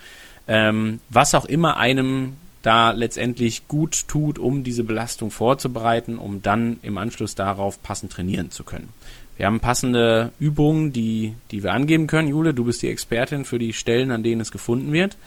Ähm, 0.47 0.99
was 1.09 1.35
auch 1.35 1.45
immer 1.45 1.77
einem 1.77 2.33
da 2.61 2.91
letztendlich 2.91 3.67
gut 3.67 4.07
tut, 4.07 4.39
um 4.39 4.63
diese 4.63 4.83
Belastung 4.83 5.29
vorzubereiten, 5.29 6.17
um 6.17 6.41
dann 6.41 6.77
im 6.81 6.97
Anschluss 6.97 7.35
darauf 7.35 7.81
passend 7.83 8.11
trainieren 8.11 8.49
zu 8.49 8.63
können. 8.63 8.89
Wir 9.37 9.47
haben 9.47 9.59
passende 9.59 10.31
Übungen, 10.39 10.93
die, 10.93 11.33
die 11.51 11.63
wir 11.63 11.73
angeben 11.73 12.07
können. 12.07 12.29
Jule, 12.29 12.53
du 12.53 12.65
bist 12.65 12.81
die 12.81 12.89
Expertin 12.89 13.45
für 13.45 13.59
die 13.59 13.73
Stellen, 13.73 14.11
an 14.11 14.23
denen 14.23 14.41
es 14.41 14.51
gefunden 14.51 14.93
wird. 14.93 15.17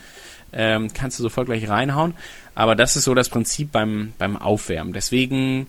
Ähm, 0.51 0.91
kannst 0.93 1.19
du 1.19 1.23
sofort 1.23 1.45
gleich 1.45 1.69
reinhauen. 1.69 2.15
Aber 2.55 2.75
das 2.75 2.95
ist 2.95 3.03
so 3.03 3.13
das 3.13 3.29
Prinzip 3.29 3.71
beim, 3.71 4.13
beim 4.17 4.35
Aufwärmen. 4.35 4.93
Deswegen 4.93 5.67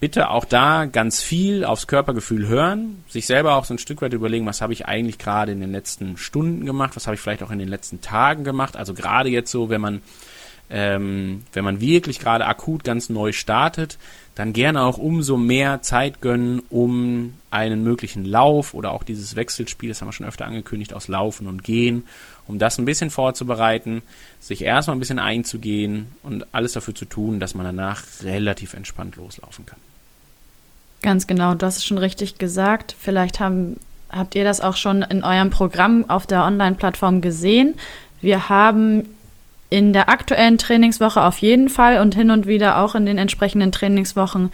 bitte 0.00 0.30
auch 0.30 0.44
da 0.44 0.86
ganz 0.86 1.22
viel 1.22 1.64
aufs 1.64 1.86
Körpergefühl 1.86 2.46
hören, 2.48 3.04
sich 3.08 3.26
selber 3.26 3.54
auch 3.54 3.64
so 3.64 3.74
ein 3.74 3.78
Stück 3.78 4.02
weit 4.02 4.12
überlegen, 4.12 4.46
was 4.46 4.60
habe 4.60 4.72
ich 4.72 4.86
eigentlich 4.86 5.18
gerade 5.18 5.52
in 5.52 5.60
den 5.60 5.72
letzten 5.72 6.16
Stunden 6.16 6.66
gemacht, 6.66 6.96
was 6.96 7.06
habe 7.06 7.14
ich 7.14 7.20
vielleicht 7.20 7.42
auch 7.42 7.50
in 7.50 7.58
den 7.58 7.68
letzten 7.68 8.00
Tagen 8.00 8.44
gemacht. 8.44 8.76
Also 8.76 8.94
gerade 8.94 9.28
jetzt 9.28 9.50
so, 9.50 9.70
wenn 9.70 9.80
man 9.80 10.02
ähm, 10.70 11.44
wenn 11.52 11.64
man 11.64 11.80
wirklich 11.80 12.18
gerade 12.18 12.46
akut 12.46 12.84
ganz 12.84 13.08
neu 13.10 13.32
startet, 13.32 13.98
dann 14.34 14.52
gerne 14.52 14.82
auch 14.82 14.98
umso 14.98 15.36
mehr 15.36 15.82
Zeit 15.82 16.20
gönnen, 16.20 16.60
um 16.68 17.34
einen 17.50 17.84
möglichen 17.84 18.24
Lauf 18.24 18.74
oder 18.74 18.92
auch 18.92 19.04
dieses 19.04 19.36
Wechselspiel, 19.36 19.90
das 19.90 20.00
haben 20.00 20.08
wir 20.08 20.12
schon 20.12 20.26
öfter 20.26 20.46
angekündigt, 20.46 20.92
aus 20.92 21.06
Laufen 21.06 21.46
und 21.46 21.62
Gehen, 21.62 22.04
um 22.48 22.58
das 22.58 22.78
ein 22.78 22.84
bisschen 22.84 23.10
vorzubereiten, 23.10 24.02
sich 24.40 24.62
erstmal 24.62 24.96
ein 24.96 25.00
bisschen 25.00 25.20
einzugehen 25.20 26.08
und 26.22 26.46
alles 26.52 26.72
dafür 26.72 26.94
zu 26.94 27.04
tun, 27.04 27.38
dass 27.38 27.54
man 27.54 27.64
danach 27.64 28.02
relativ 28.22 28.74
entspannt 28.74 29.16
loslaufen 29.16 29.66
kann. 29.66 29.78
Ganz 31.00 31.26
genau, 31.26 31.54
du 31.54 31.64
hast 31.64 31.76
es 31.76 31.84
schon 31.84 31.98
richtig 31.98 32.38
gesagt. 32.38 32.96
Vielleicht 32.98 33.38
haben, 33.38 33.78
habt 34.10 34.34
ihr 34.34 34.42
das 34.42 34.60
auch 34.60 34.76
schon 34.76 35.02
in 35.02 35.22
eurem 35.22 35.50
Programm 35.50 36.08
auf 36.08 36.26
der 36.26 36.44
Online-Plattform 36.44 37.20
gesehen. 37.20 37.74
Wir 38.20 38.48
haben 38.48 39.04
in 39.74 39.92
der 39.92 40.08
aktuellen 40.08 40.56
Trainingswoche 40.56 41.20
auf 41.20 41.38
jeden 41.38 41.68
Fall 41.68 42.00
und 42.00 42.14
hin 42.14 42.30
und 42.30 42.46
wieder 42.46 42.78
auch 42.78 42.94
in 42.94 43.06
den 43.06 43.18
entsprechenden 43.18 43.72
Trainingswochen 43.72 44.52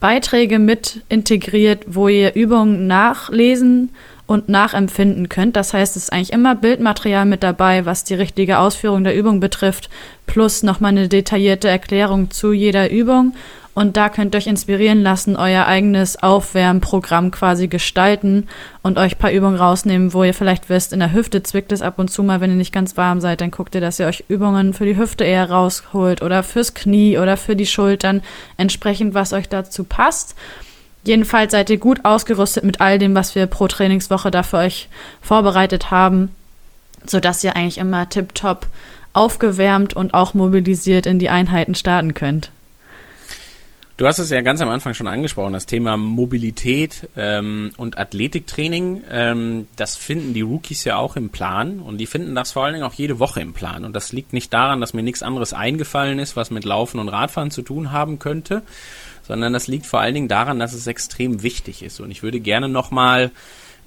Beiträge 0.00 0.58
mit 0.58 1.02
integriert, 1.08 1.84
wo 1.86 2.08
ihr 2.08 2.34
Übungen 2.34 2.88
nachlesen 2.88 3.90
und 4.26 4.48
nachempfinden 4.48 5.28
könnt. 5.28 5.54
Das 5.54 5.72
heißt, 5.72 5.94
es 5.94 6.04
ist 6.04 6.12
eigentlich 6.12 6.32
immer 6.32 6.56
Bildmaterial 6.56 7.24
mit 7.24 7.44
dabei, 7.44 7.86
was 7.86 8.02
die 8.02 8.14
richtige 8.14 8.58
Ausführung 8.58 9.04
der 9.04 9.14
Übung 9.14 9.38
betrifft, 9.38 9.88
plus 10.26 10.64
nochmal 10.64 10.90
eine 10.90 11.06
detaillierte 11.06 11.68
Erklärung 11.68 12.32
zu 12.32 12.52
jeder 12.52 12.90
Übung. 12.90 13.34
Und 13.74 13.96
da 13.96 14.10
könnt 14.10 14.34
ihr 14.34 14.38
euch 14.38 14.46
inspirieren 14.46 15.02
lassen, 15.02 15.34
euer 15.34 15.64
eigenes 15.64 16.22
Aufwärmprogramm 16.22 17.30
quasi 17.30 17.68
gestalten 17.68 18.48
und 18.82 18.98
euch 18.98 19.18
paar 19.18 19.32
Übungen 19.32 19.56
rausnehmen, 19.56 20.12
wo 20.12 20.24
ihr 20.24 20.34
vielleicht 20.34 20.68
wisst, 20.68 20.92
in 20.92 21.00
der 21.00 21.14
Hüfte 21.14 21.42
zwickt 21.42 21.72
es 21.72 21.80
ab 21.80 21.98
und 21.98 22.10
zu 22.10 22.22
mal, 22.22 22.42
wenn 22.42 22.50
ihr 22.50 22.56
nicht 22.56 22.74
ganz 22.74 22.98
warm 22.98 23.22
seid, 23.22 23.40
dann 23.40 23.50
guckt 23.50 23.74
ihr, 23.74 23.80
dass 23.80 23.98
ihr 23.98 24.06
euch 24.06 24.24
Übungen 24.28 24.74
für 24.74 24.84
die 24.84 24.98
Hüfte 24.98 25.24
eher 25.24 25.50
rausholt 25.50 26.20
oder 26.20 26.42
fürs 26.42 26.74
Knie 26.74 27.16
oder 27.16 27.38
für 27.38 27.56
die 27.56 27.66
Schultern, 27.66 28.20
entsprechend, 28.58 29.14
was 29.14 29.32
euch 29.32 29.48
dazu 29.48 29.84
passt. 29.84 30.34
Jedenfalls 31.04 31.52
seid 31.52 31.70
ihr 31.70 31.78
gut 31.78 32.04
ausgerüstet 32.04 32.64
mit 32.64 32.82
all 32.82 32.98
dem, 32.98 33.14
was 33.14 33.34
wir 33.34 33.46
pro 33.46 33.68
Trainingswoche 33.68 34.30
da 34.30 34.42
für 34.42 34.58
euch 34.58 34.90
vorbereitet 35.22 35.90
haben, 35.90 36.30
sodass 37.06 37.42
ihr 37.42 37.56
eigentlich 37.56 37.78
immer 37.78 38.06
tiptop 38.08 38.66
aufgewärmt 39.14 39.94
und 39.94 40.12
auch 40.12 40.34
mobilisiert 40.34 41.06
in 41.06 41.18
die 41.18 41.30
Einheiten 41.30 41.74
starten 41.74 42.12
könnt. 42.12 42.50
Du 44.02 44.08
hast 44.08 44.18
es 44.18 44.30
ja 44.30 44.40
ganz 44.40 44.60
am 44.60 44.68
Anfang 44.68 44.94
schon 44.94 45.06
angesprochen, 45.06 45.52
das 45.52 45.66
Thema 45.66 45.96
Mobilität 45.96 47.08
ähm, 47.16 47.70
und 47.76 47.98
Athletiktraining. 47.98 49.04
Ähm, 49.08 49.68
das 49.76 49.96
finden 49.96 50.34
die 50.34 50.40
Rookies 50.40 50.82
ja 50.82 50.96
auch 50.96 51.14
im 51.14 51.30
Plan 51.30 51.78
und 51.78 51.98
die 51.98 52.06
finden 52.06 52.34
das 52.34 52.50
vor 52.50 52.64
allen 52.64 52.72
Dingen 52.72 52.84
auch 52.84 52.94
jede 52.94 53.20
Woche 53.20 53.40
im 53.40 53.52
Plan. 53.52 53.84
Und 53.84 53.94
das 53.94 54.12
liegt 54.12 54.32
nicht 54.32 54.52
daran, 54.52 54.80
dass 54.80 54.92
mir 54.92 55.04
nichts 55.04 55.22
anderes 55.22 55.52
eingefallen 55.52 56.18
ist, 56.18 56.34
was 56.34 56.50
mit 56.50 56.64
Laufen 56.64 56.98
und 56.98 57.10
Radfahren 57.10 57.52
zu 57.52 57.62
tun 57.62 57.92
haben 57.92 58.18
könnte, 58.18 58.62
sondern 59.22 59.52
das 59.52 59.68
liegt 59.68 59.86
vor 59.86 60.00
allen 60.00 60.14
Dingen 60.14 60.26
daran, 60.26 60.58
dass 60.58 60.72
es 60.72 60.88
extrem 60.88 61.44
wichtig 61.44 61.84
ist. 61.84 62.00
Und 62.00 62.10
ich 62.10 62.24
würde 62.24 62.40
gerne 62.40 62.68
nochmal 62.68 63.30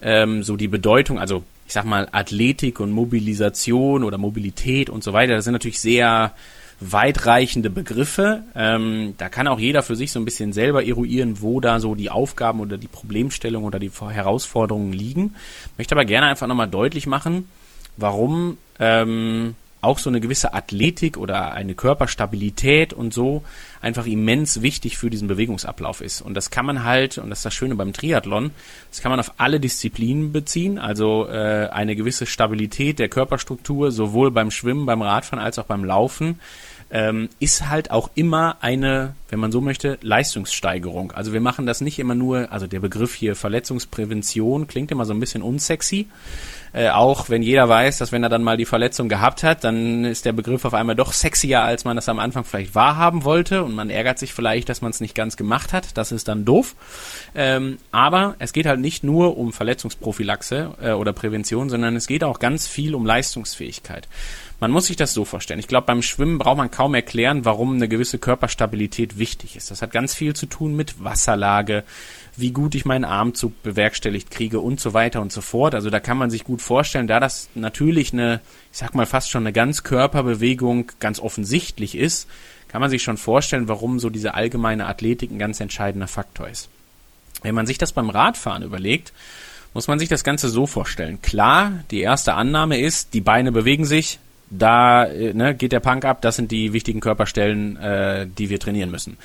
ähm, 0.02 0.44
so 0.44 0.56
die 0.56 0.70
Bedeutung, 0.70 1.20
also 1.20 1.44
ich 1.68 1.74
sag 1.74 1.84
mal 1.84 2.08
Athletik 2.14 2.80
und 2.80 2.92
Mobilisation 2.92 4.06
oder 4.06 4.18
Mobilität 4.18 4.90
und 4.90 5.04
so 5.04 5.12
weiter, 5.12 5.36
das 5.36 5.44
sind 5.44 5.52
natürlich 5.52 5.82
sehr 5.82 6.32
weitreichende 6.80 7.70
Begriffe. 7.70 8.44
Ähm, 8.56 9.16
da 9.18 9.30
kann 9.30 9.48
auch 9.48 9.60
jeder 9.60 9.84
für 9.84 9.96
sich 9.96 10.12
so 10.12 10.20
ein 10.20 10.26
bisschen 10.26 10.54
selber 10.54 10.86
eruieren, 10.86 11.42
wo 11.42 11.60
da 11.60 11.80
so 11.80 11.96
die 11.96 12.10
Aufgaben 12.10 12.60
oder 12.60 12.78
die 12.78 12.88
Problemstellungen 12.88 13.66
oder 13.66 13.80
die 13.80 13.92
Herausforderungen 13.92 14.94
liegen. 14.94 15.36
Möchte 15.78 15.96
aber 15.96 16.06
gerne 16.06 16.28
einfach 16.28 16.48
nochmal 16.48 16.70
deutlich 16.70 17.08
machen, 17.08 17.50
warum 17.98 18.58
ähm, 18.80 19.56
auch 19.86 20.00
so 20.00 20.10
eine 20.10 20.20
gewisse 20.20 20.54
Athletik 20.54 21.18
oder 21.18 21.54
eine 21.54 21.76
Körperstabilität 21.76 22.92
und 22.94 23.14
so 23.14 23.44
einfach 23.82 24.06
immens 24.06 24.62
wichtig 24.62 24.98
für 24.98 25.10
diesen 25.10 25.28
Bewegungsablauf 25.28 26.02
ist. 26.02 26.22
Und 26.22 26.34
das 26.34 26.50
kann 26.50 26.66
man 26.66 26.84
halt, 26.84 27.18
und 27.18 27.30
das 27.30 27.40
ist 27.40 27.46
das 27.46 27.54
Schöne 27.54 27.76
beim 27.76 27.94
Triathlon, 27.94 28.52
das 28.90 29.02
kann 29.02 29.12
man 29.12 29.20
auf 29.20 29.34
alle 29.38 29.60
Disziplinen 29.60 30.32
beziehen, 30.32 30.80
also 30.80 31.28
äh, 31.28 31.70
eine 31.72 31.96
gewisse 31.96 32.26
Stabilität 32.26 33.00
der 33.00 33.10
Körperstruktur, 33.10 33.92
sowohl 33.92 34.32
beim 34.32 34.52
Schwimmen, 34.52 34.86
beim 34.86 35.02
Radfahren 35.02 35.44
als 35.44 35.60
auch 35.60 35.66
beim 35.66 35.86
Laufen, 35.86 36.40
ähm, 36.96 37.28
ist 37.42 37.68
halt 37.68 37.92
auch 37.92 38.10
immer 38.16 38.56
eine, 38.62 39.16
wenn 39.28 39.40
man 39.40 39.52
so 39.52 39.60
möchte, 39.60 39.98
Leistungssteigerung. 40.02 41.12
Also 41.12 41.34
wir 41.34 41.42
machen 41.42 41.66
das 41.66 41.82
nicht 41.82 42.00
immer 42.00 42.16
nur, 42.16 42.54
also 42.54 42.68
der 42.68 42.80
Begriff 42.80 43.14
hier 43.14 43.36
Verletzungsprävention 43.36 44.66
klingt 44.68 44.92
immer 44.92 45.04
so 45.04 45.14
ein 45.14 45.20
bisschen 45.20 45.42
unsexy. 45.42 46.08
Äh, 46.72 46.90
auch 46.90 47.28
wenn 47.30 47.42
jeder 47.42 47.68
weiß, 47.68 47.98
dass 47.98 48.14
wenn 48.14 48.24
er 48.24 48.30
dann 48.30 48.44
mal 48.44 48.56
die 48.56 48.66
Verletzung 48.66 49.10
gehabt 49.10 49.44
hat, 49.44 49.66
dann 49.66 50.06
ist 50.06 50.24
der 50.24 50.32
Begriff 50.32 50.64
auf 50.64 50.74
einmal 50.74 50.96
doch 50.96 51.12
sexier, 51.12 51.64
als 51.64 51.84
man 51.84 51.98
das 51.98 52.08
am 52.08 52.18
Anfang 52.18 52.46
vielleicht 52.46 52.76
wahrhaben 52.76 53.26
wollte 53.26 53.64
und 53.64 53.76
man 53.76 53.90
ärgert 53.90 54.18
sich 54.18 54.34
vielleicht, 54.34 54.70
dass 54.70 54.82
man 54.82 54.92
es 54.92 55.02
nicht 55.02 55.16
ganz 55.16 55.36
gemacht 55.36 55.74
hat. 55.74 55.98
Das 55.98 56.14
ist 56.14 56.30
dann 56.30 56.46
doof. 56.46 56.76
Ähm, 57.36 57.78
aber 57.92 58.36
es 58.40 58.54
geht 58.54 58.68
halt 58.68 58.80
nicht 58.80 59.04
nur 59.04 59.38
um 59.38 59.52
Verletzungsprophylaxe 59.52 60.76
äh, 60.82 60.92
oder 60.92 61.12
Prävention, 61.12 61.70
sondern 61.70 61.98
es 61.98 62.08
geht 62.08 62.24
auch 62.24 62.40
ganz 62.40 62.68
viel 62.68 62.96
um 62.96 63.06
Leistungsfähigkeit. 63.06 64.08
Man 64.60 64.72
muss 64.72 64.86
sich 64.86 64.96
das 64.96 65.14
so 65.14 65.26
vorstellen. 65.26 65.60
Ich 65.60 65.68
glaube, 65.68 65.88
beim 65.88 66.02
Schwimmen 66.02 66.38
braucht 66.38 66.58
man 66.58 66.72
kaum 66.72 66.96
erklären, 66.96 67.44
warum 67.44 67.76
eine 67.76 67.90
gewisse 67.90 68.20
Körperstabilität 68.20 69.18
wichtig 69.18 69.58
ist. 69.58 69.70
Das 69.70 69.82
hat 69.82 69.92
ganz 69.92 70.16
viel 70.16 70.34
zu 70.34 70.46
tun 70.46 70.76
mit 70.76 71.04
Wasserlage, 71.04 71.84
wie 72.38 72.52
gut 72.52 72.74
ich 72.74 72.86
meinen 72.86 73.04
Armzug 73.04 73.62
bewerkstelligt 73.64 74.32
kriege 74.32 74.62
und 74.62 74.80
so 74.80 74.94
weiter 74.94 75.22
und 75.22 75.34
so 75.34 75.42
fort. 75.42 75.76
Also 75.76 75.90
da 75.90 76.00
kann 76.00 76.18
man 76.18 76.30
sich 76.30 76.46
gut 76.46 76.62
vorstellen, 76.62 77.08
da 77.08 77.20
das 77.20 77.50
natürlich 77.54 78.14
eine, 78.14 78.40
ich 78.72 78.78
sag 78.78 78.96
mal 78.96 79.06
fast 79.06 79.30
schon 79.30 79.44
eine 79.44 79.54
Ganzkörperbewegung 79.54 80.92
ganz 81.00 81.20
offensichtlich 81.20 81.96
ist, 81.96 82.30
kann 82.70 82.82
man 82.82 82.90
sich 82.90 83.04
schon 83.04 83.18
vorstellen, 83.18 83.68
warum 83.68 84.00
so 84.00 84.10
diese 84.10 84.36
allgemeine 84.36 84.88
Athletik 84.88 85.32
ein 85.32 85.40
ganz 85.40 85.60
entscheidender 85.60 86.08
Faktor 86.08 86.48
ist. 86.48 86.70
Wenn 87.42 87.56
man 87.56 87.68
sich 87.68 87.78
das 87.78 87.92
beim 87.92 88.10
Radfahren 88.10 88.64
überlegt, 88.64 89.12
muss 89.74 89.88
man 89.90 90.00
sich 90.00 90.08
das 90.08 90.24
Ganze 90.24 90.48
so 90.48 90.66
vorstellen. 90.66 91.22
Klar, 91.22 91.84
die 91.92 92.00
erste 92.00 92.34
Annahme 92.34 92.80
ist, 92.80 93.14
die 93.14 93.22
Beine 93.22 93.52
bewegen 93.52 93.86
sich, 93.86 94.20
da 94.58 95.06
äh, 95.06 95.34
ne, 95.34 95.56
geht 95.56 95.72
der 95.72 95.80
Punk 95.80 96.06
ab, 96.06 96.22
das 96.22 96.36
sind 96.36 96.52
die 96.52 96.74
wichtigen 96.74 97.00
Körperstellen, 97.00 97.78
äh, 97.78 98.28
die 98.28 98.50
wir 98.50 98.60
trainieren 98.60 98.92
müssen. 98.92 99.18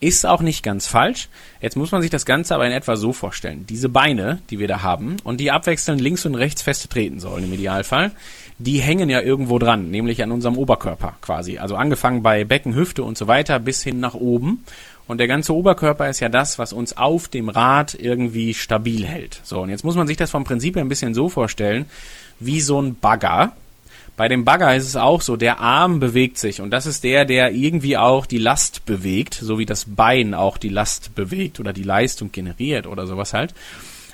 Ist 0.00 0.26
auch 0.26 0.40
nicht 0.40 0.64
ganz 0.64 0.88
falsch. 0.88 1.28
Jetzt 1.60 1.76
muss 1.76 1.92
man 1.92 2.02
sich 2.02 2.10
das 2.10 2.26
Ganze 2.26 2.56
aber 2.56 2.66
in 2.66 2.72
etwa 2.72 2.96
so 2.96 3.12
vorstellen. 3.12 3.66
Diese 3.68 3.88
Beine, 3.88 4.40
die 4.50 4.58
wir 4.58 4.66
da 4.66 4.82
haben 4.82 5.18
und 5.22 5.38
die 5.38 5.52
abwechselnd 5.52 6.00
links 6.00 6.26
und 6.26 6.34
rechts 6.34 6.60
feste 6.60 6.88
treten 6.88 7.20
sollen 7.20 7.44
im 7.44 7.52
Idealfall, 7.52 8.10
die 8.58 8.80
hängen 8.80 9.08
ja 9.08 9.20
irgendwo 9.20 9.60
dran, 9.60 9.92
nämlich 9.92 10.20
an 10.22 10.32
unserem 10.32 10.58
Oberkörper 10.58 11.14
quasi. 11.20 11.58
Also 11.58 11.76
angefangen 11.76 12.22
bei 12.22 12.42
Becken, 12.42 12.74
Hüfte 12.74 13.04
und 13.04 13.16
so 13.16 13.28
weiter 13.28 13.60
bis 13.60 13.84
hin 13.84 14.00
nach 14.00 14.14
oben. 14.14 14.64
Und 15.06 15.18
der 15.18 15.28
ganze 15.28 15.54
Oberkörper 15.54 16.08
ist 16.08 16.20
ja 16.20 16.28
das, 16.28 16.58
was 16.58 16.72
uns 16.72 16.96
auf 16.96 17.28
dem 17.28 17.48
Rad 17.48 17.94
irgendwie 17.94 18.54
stabil 18.54 19.04
hält. 19.04 19.40
So, 19.44 19.60
und 19.60 19.70
jetzt 19.70 19.84
muss 19.84 19.96
man 19.96 20.06
sich 20.06 20.16
das 20.16 20.30
vom 20.30 20.44
Prinzip 20.44 20.76
her 20.76 20.82
ein 20.82 20.88
bisschen 20.88 21.14
so 21.14 21.28
vorstellen, 21.28 21.86
wie 22.40 22.60
so 22.60 22.80
ein 22.80 22.96
Bagger, 22.96 23.52
bei 24.16 24.28
dem 24.28 24.44
Bagger 24.44 24.74
ist 24.76 24.86
es 24.86 24.96
auch 24.96 25.20
so, 25.22 25.36
der 25.36 25.60
Arm 25.60 25.98
bewegt 25.98 26.38
sich 26.38 26.60
und 26.60 26.70
das 26.70 26.86
ist 26.86 27.04
der, 27.04 27.24
der 27.24 27.52
irgendwie 27.52 27.96
auch 27.96 28.26
die 28.26 28.38
Last 28.38 28.84
bewegt, 28.84 29.34
so 29.34 29.58
wie 29.58 29.66
das 29.66 29.86
Bein 29.86 30.34
auch 30.34 30.58
die 30.58 30.68
Last 30.68 31.14
bewegt 31.14 31.60
oder 31.60 31.72
die 31.72 31.82
Leistung 31.82 32.30
generiert 32.30 32.86
oder 32.86 33.06
sowas 33.06 33.32
halt. 33.32 33.54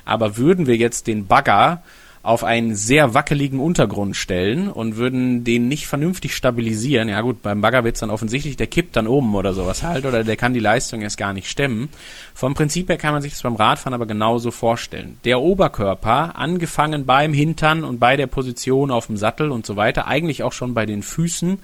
Aber 0.04 0.36
würden 0.36 0.66
wir 0.66 0.76
jetzt 0.76 1.06
den 1.06 1.26
Bagger 1.26 1.82
auf 2.28 2.44
einen 2.44 2.74
sehr 2.74 3.14
wackeligen 3.14 3.58
Untergrund 3.58 4.14
stellen 4.14 4.68
und 4.68 4.96
würden 4.96 5.44
den 5.44 5.66
nicht 5.66 5.86
vernünftig 5.86 6.36
stabilisieren. 6.36 7.08
Ja 7.08 7.22
gut, 7.22 7.40
beim 7.40 7.62
Bagger 7.62 7.84
wird's 7.84 8.00
dann 8.00 8.10
offensichtlich, 8.10 8.54
der 8.58 8.66
kippt 8.66 8.96
dann 8.96 9.06
oben 9.06 9.34
oder 9.34 9.54
sowas 9.54 9.82
halt 9.82 10.04
oder 10.04 10.22
der 10.24 10.36
kann 10.36 10.52
die 10.52 10.60
Leistung 10.60 11.00
erst 11.00 11.16
gar 11.16 11.32
nicht 11.32 11.48
stemmen. 11.48 11.88
Vom 12.34 12.52
Prinzip 12.52 12.90
her 12.90 12.98
kann 12.98 13.14
man 13.14 13.22
sich 13.22 13.32
das 13.32 13.40
beim 13.40 13.56
Radfahren 13.56 13.94
aber 13.94 14.04
genauso 14.04 14.50
vorstellen. 14.50 15.16
Der 15.24 15.40
Oberkörper, 15.40 16.36
angefangen 16.36 17.06
beim 17.06 17.32
Hintern 17.32 17.82
und 17.82 17.98
bei 17.98 18.18
der 18.18 18.26
Position 18.26 18.90
auf 18.90 19.06
dem 19.06 19.16
Sattel 19.16 19.50
und 19.50 19.64
so 19.64 19.76
weiter, 19.76 20.06
eigentlich 20.06 20.42
auch 20.42 20.52
schon 20.52 20.74
bei 20.74 20.84
den 20.84 21.02
Füßen 21.02 21.58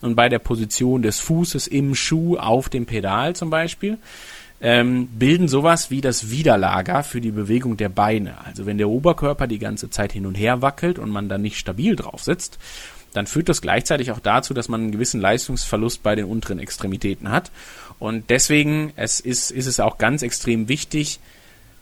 und 0.00 0.16
bei 0.16 0.28
der 0.28 0.40
Position 0.40 1.02
des 1.02 1.20
Fußes 1.20 1.68
im 1.68 1.94
Schuh 1.94 2.38
auf 2.38 2.68
dem 2.68 2.86
Pedal 2.86 3.36
zum 3.36 3.50
Beispiel 3.50 3.98
ähm, 4.60 5.06
bilden 5.06 5.48
sowas 5.48 5.90
wie 5.90 6.00
das 6.00 6.30
Widerlager 6.30 7.04
für 7.04 7.20
die 7.20 7.30
Bewegung 7.30 7.76
der 7.76 7.88
Beine. 7.88 8.44
Also 8.44 8.66
wenn 8.66 8.78
der 8.78 8.88
Oberkörper 8.88 9.46
die 9.46 9.58
ganze 9.58 9.90
Zeit 9.90 10.12
hin 10.12 10.26
und 10.26 10.34
her 10.34 10.62
wackelt 10.62 10.98
und 10.98 11.10
man 11.10 11.28
dann 11.28 11.42
nicht 11.42 11.58
stabil 11.58 11.94
drauf 11.94 12.22
sitzt, 12.22 12.58
dann 13.12 13.26
führt 13.26 13.48
das 13.48 13.62
gleichzeitig 13.62 14.10
auch 14.10 14.18
dazu, 14.18 14.54
dass 14.54 14.68
man 14.68 14.82
einen 14.82 14.92
gewissen 14.92 15.20
Leistungsverlust 15.20 16.02
bei 16.02 16.14
den 16.14 16.26
unteren 16.26 16.58
Extremitäten 16.58 17.30
hat. 17.30 17.50
Und 17.98 18.30
deswegen 18.30 18.92
es 18.96 19.20
ist, 19.20 19.50
ist 19.50 19.66
es 19.66 19.80
auch 19.80 19.98
ganz 19.98 20.22
extrem 20.22 20.68
wichtig, 20.68 21.20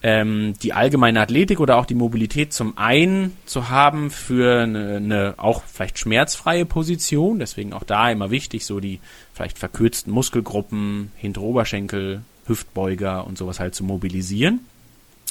ähm, 0.03 0.55
die 0.63 0.73
allgemeine 0.73 1.21
Athletik 1.21 1.59
oder 1.59 1.79
auch 1.79 1.87
die 1.87 1.95
Mobilität 1.95 2.53
zum 2.53 2.77
einen 2.79 3.37
zu 3.47 3.71
haben 3.71 4.11
für 4.11 4.63
eine, 4.63 4.97
eine 4.97 5.35
auch 5.39 5.65
vielleicht 5.65 5.99
schmerzfreie 5.99 6.67
Position. 6.67 7.39
Deswegen 7.39 7.73
auch 7.73 7.83
da 7.83 8.11
immer 8.11 8.31
wichtig, 8.31 8.67
so 8.67 8.79
die 8.79 9.01
vielleicht 9.33 9.59
verkürzten 9.59 10.13
Muskelgruppen, 10.13 11.11
hintere 11.17 11.45
Oberschenkel, 11.45 12.23
Hüftbeuger 12.47 13.27
und 13.27 13.39
sowas 13.39 13.61
halt 13.61 13.75
zu 13.75 13.85
mobilisieren. 13.85 14.61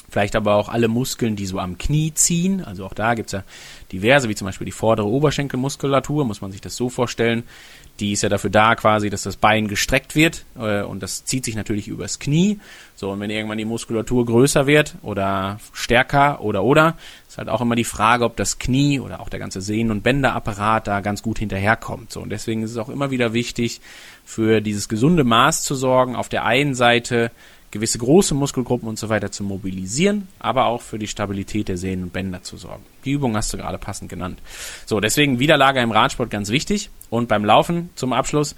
Vielleicht 0.08 0.36
aber 0.36 0.54
auch 0.54 0.68
alle 0.68 0.86
Muskeln, 0.86 1.34
die 1.34 1.46
so 1.46 1.58
am 1.58 1.78
Knie 1.78 2.14
ziehen. 2.14 2.62
Also 2.64 2.86
auch 2.86 2.94
da 2.94 3.14
gibt's 3.14 3.32
ja 3.32 3.42
diverse, 3.90 4.28
wie 4.28 4.36
zum 4.36 4.46
Beispiel 4.46 4.64
die 4.64 4.72
vordere 4.72 5.08
Oberschenkelmuskulatur, 5.08 6.24
muss 6.24 6.40
man 6.40 6.52
sich 6.52 6.60
das 6.60 6.76
so 6.76 6.88
vorstellen. 6.88 7.42
Die 7.98 8.12
ist 8.12 8.22
ja 8.22 8.28
dafür 8.28 8.50
da 8.50 8.74
quasi, 8.76 9.10
dass 9.10 9.22
das 9.22 9.36
Bein 9.36 9.68
gestreckt 9.68 10.14
wird 10.14 10.44
äh, 10.58 10.82
und 10.82 11.02
das 11.02 11.24
zieht 11.24 11.44
sich 11.44 11.56
natürlich 11.56 11.88
übers 11.88 12.18
Knie. 12.18 12.60
So, 12.94 13.10
und 13.10 13.20
wenn 13.20 13.30
irgendwann 13.30 13.58
die 13.58 13.64
Muskulatur 13.64 14.26
größer 14.26 14.66
wird 14.66 14.94
oder 15.02 15.58
stärker 15.72 16.40
oder 16.40 16.62
oder, 16.62 16.96
ist 17.28 17.38
halt 17.38 17.48
auch 17.48 17.60
immer 17.60 17.74
die 17.74 17.84
Frage, 17.84 18.24
ob 18.24 18.36
das 18.36 18.58
Knie 18.58 19.00
oder 19.00 19.20
auch 19.20 19.28
der 19.28 19.40
ganze 19.40 19.60
Sehnen- 19.60 19.90
und 19.90 20.02
Bänderapparat 20.02 20.86
da 20.86 21.00
ganz 21.00 21.22
gut 21.22 21.38
hinterherkommt. 21.38 22.12
So, 22.12 22.20
und 22.20 22.30
deswegen 22.30 22.62
ist 22.62 22.70
es 22.70 22.76
auch 22.76 22.90
immer 22.90 23.10
wieder 23.10 23.32
wichtig, 23.32 23.80
für 24.26 24.60
dieses 24.60 24.90
gesunde 24.90 25.24
Maß 25.24 25.62
zu 25.62 25.74
sorgen. 25.74 26.16
Auf 26.16 26.28
der 26.28 26.44
einen 26.44 26.74
Seite 26.74 27.30
gewisse 27.70 27.98
große 27.98 28.34
Muskelgruppen 28.34 28.88
und 28.88 28.98
so 28.98 29.08
weiter 29.08 29.30
zu 29.30 29.44
mobilisieren, 29.44 30.28
aber 30.38 30.66
auch 30.66 30.82
für 30.82 30.98
die 30.98 31.08
Stabilität 31.08 31.68
der 31.68 31.76
Sehnen 31.76 32.04
und 32.04 32.12
Bänder 32.12 32.42
zu 32.42 32.56
sorgen. 32.56 32.84
Die 33.04 33.12
Übung 33.12 33.36
hast 33.36 33.52
du 33.52 33.56
gerade 33.56 33.78
passend 33.78 34.10
genannt. 34.10 34.40
So, 34.84 35.00
deswegen 35.00 35.38
Widerlager 35.38 35.80
im 35.82 35.92
Radsport 35.92 36.30
ganz 36.30 36.50
wichtig. 36.50 36.90
Und 37.08 37.28
beim 37.28 37.44
Laufen 37.44 37.90
zum 37.94 38.12
Abschluss 38.12 38.56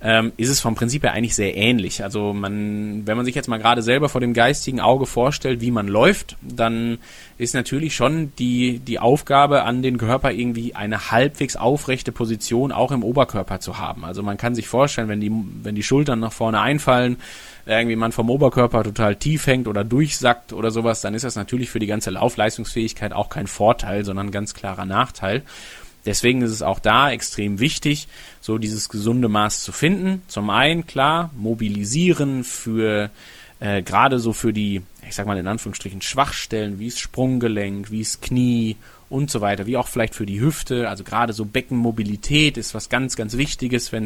ähm, 0.00 0.32
ist 0.36 0.48
es 0.48 0.60
vom 0.60 0.76
Prinzip 0.76 1.02
her 1.02 1.12
eigentlich 1.12 1.34
sehr 1.34 1.56
ähnlich. 1.56 2.04
Also 2.04 2.32
man, 2.32 3.06
wenn 3.06 3.16
man 3.16 3.26
sich 3.26 3.34
jetzt 3.34 3.48
mal 3.48 3.58
gerade 3.58 3.82
selber 3.82 4.08
vor 4.08 4.20
dem 4.20 4.32
geistigen 4.32 4.80
Auge 4.80 5.06
vorstellt, 5.06 5.60
wie 5.60 5.72
man 5.72 5.88
läuft, 5.88 6.36
dann 6.40 6.98
ist 7.36 7.54
natürlich 7.54 7.96
schon 7.96 8.32
die, 8.38 8.78
die 8.78 9.00
Aufgabe 9.00 9.64
an 9.64 9.82
den 9.82 9.98
Körper 9.98 10.30
irgendwie 10.30 10.76
eine 10.76 11.10
halbwegs 11.10 11.56
aufrechte 11.56 12.12
Position 12.12 12.70
auch 12.70 12.92
im 12.92 13.02
Oberkörper 13.02 13.58
zu 13.58 13.78
haben. 13.78 14.04
Also 14.04 14.22
man 14.22 14.36
kann 14.36 14.54
sich 14.54 14.68
vorstellen, 14.68 15.08
wenn 15.08 15.20
die, 15.20 15.32
wenn 15.62 15.74
die 15.74 15.82
Schultern 15.82 16.20
nach 16.20 16.32
vorne 16.32 16.60
einfallen, 16.60 17.16
irgendwie 17.66 17.96
man 17.96 18.12
vom 18.12 18.30
Oberkörper 18.30 18.84
total 18.84 19.16
tief 19.16 19.46
hängt 19.46 19.66
oder 19.66 19.84
durchsackt 19.84 20.52
oder 20.52 20.70
sowas, 20.70 21.00
dann 21.00 21.14
ist 21.14 21.24
das 21.24 21.36
natürlich 21.36 21.70
für 21.70 21.80
die 21.80 21.86
ganze 21.86 22.10
Laufleistungsfähigkeit 22.10 23.12
auch 23.12 23.28
kein 23.28 23.46
Vorteil, 23.46 24.04
sondern 24.04 24.30
ganz 24.30 24.54
klarer 24.54 24.86
Nachteil. 24.86 25.42
Deswegen 26.08 26.40
ist 26.40 26.52
es 26.52 26.62
auch 26.62 26.78
da 26.78 27.10
extrem 27.10 27.60
wichtig, 27.60 28.08
so 28.40 28.56
dieses 28.56 28.88
gesunde 28.88 29.28
Maß 29.28 29.62
zu 29.62 29.72
finden. 29.72 30.22
Zum 30.26 30.48
einen, 30.48 30.86
klar, 30.86 31.30
mobilisieren 31.36 32.44
für 32.44 33.10
äh, 33.60 33.82
gerade 33.82 34.18
so 34.18 34.32
für 34.32 34.54
die, 34.54 34.80
ich 35.06 35.14
sag 35.14 35.26
mal 35.26 35.36
in 35.36 35.46
Anführungsstrichen, 35.46 36.00
Schwachstellen, 36.00 36.78
wie 36.78 36.86
es 36.86 36.98
Sprunggelenk, 36.98 37.90
wie 37.90 38.00
es 38.00 38.22
Knie 38.22 38.76
und 39.10 39.30
so 39.30 39.42
weiter, 39.42 39.66
wie 39.66 39.76
auch 39.76 39.86
vielleicht 39.86 40.14
für 40.14 40.24
die 40.24 40.40
Hüfte. 40.40 40.88
Also 40.88 41.04
gerade 41.04 41.34
so 41.34 41.44
Beckenmobilität 41.44 42.56
ist 42.56 42.72
was 42.72 42.88
ganz, 42.88 43.14
ganz 43.14 43.36
Wichtiges, 43.36 43.92
wenn 43.92 44.04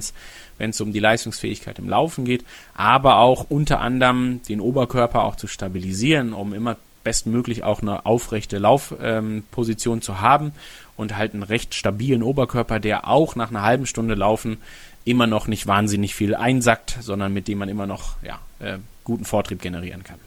es 0.58 0.80
um 0.80 0.92
die 0.92 0.98
Leistungsfähigkeit 0.98 1.78
im 1.78 1.88
Laufen 1.88 2.24
geht, 2.24 2.44
aber 2.74 3.18
auch 3.18 3.46
unter 3.48 3.78
anderem 3.78 4.40
den 4.48 4.60
Oberkörper 4.60 5.22
auch 5.22 5.36
zu 5.36 5.46
stabilisieren, 5.46 6.32
um 6.32 6.52
immer 6.52 6.78
bestmöglich 7.04 7.62
auch 7.62 7.82
eine 7.82 8.06
aufrechte 8.06 8.58
Laufposition 8.58 9.98
ähm, 9.98 10.02
zu 10.02 10.20
haben 10.20 10.52
und 10.96 11.16
halt 11.16 11.34
einen 11.34 11.42
recht 11.42 11.74
stabilen 11.74 12.22
Oberkörper, 12.22 12.80
der 12.80 13.08
auch 13.08 13.36
nach 13.36 13.50
einer 13.50 13.62
halben 13.62 13.86
Stunde 13.86 14.14
Laufen 14.14 14.58
immer 15.04 15.26
noch 15.26 15.48
nicht 15.48 15.66
wahnsinnig 15.66 16.14
viel 16.14 16.34
einsackt, 16.34 16.98
sondern 17.00 17.32
mit 17.32 17.48
dem 17.48 17.58
man 17.58 17.68
immer 17.68 17.86
noch 17.86 18.16
ja, 18.22 18.38
äh, 18.60 18.78
guten 19.04 19.24
Vortrieb 19.24 19.60
generieren 19.60 20.04
kann. 20.04 20.18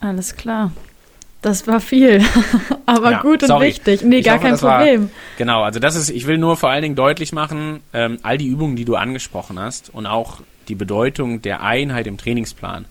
Alles 0.00 0.36
klar. 0.36 0.72
Das 1.42 1.66
war 1.66 1.80
viel, 1.80 2.22
aber 2.86 3.10
ja, 3.10 3.20
gut 3.20 3.42
und 3.42 3.48
sorry. 3.48 3.66
wichtig. 3.66 4.02
Nee, 4.02 4.18
ich 4.18 4.26
gar 4.26 4.36
hoffe, 4.36 4.46
kein 4.46 4.58
Problem. 4.58 5.02
War, 5.02 5.10
genau, 5.36 5.62
also 5.64 5.80
das 5.80 5.96
ist, 5.96 6.08
ich 6.08 6.28
will 6.28 6.38
nur 6.38 6.56
vor 6.56 6.70
allen 6.70 6.82
Dingen 6.82 6.94
deutlich 6.94 7.32
machen, 7.32 7.80
ähm, 7.92 8.18
all 8.22 8.38
die 8.38 8.46
Übungen, 8.46 8.76
die 8.76 8.84
du 8.84 8.94
angesprochen 8.94 9.58
hast 9.58 9.90
und 9.92 10.06
auch 10.06 10.40
die 10.68 10.76
Bedeutung 10.76 11.42
der 11.42 11.62
Einheit 11.62 12.06
im 12.06 12.16
Trainingsplan, 12.16 12.84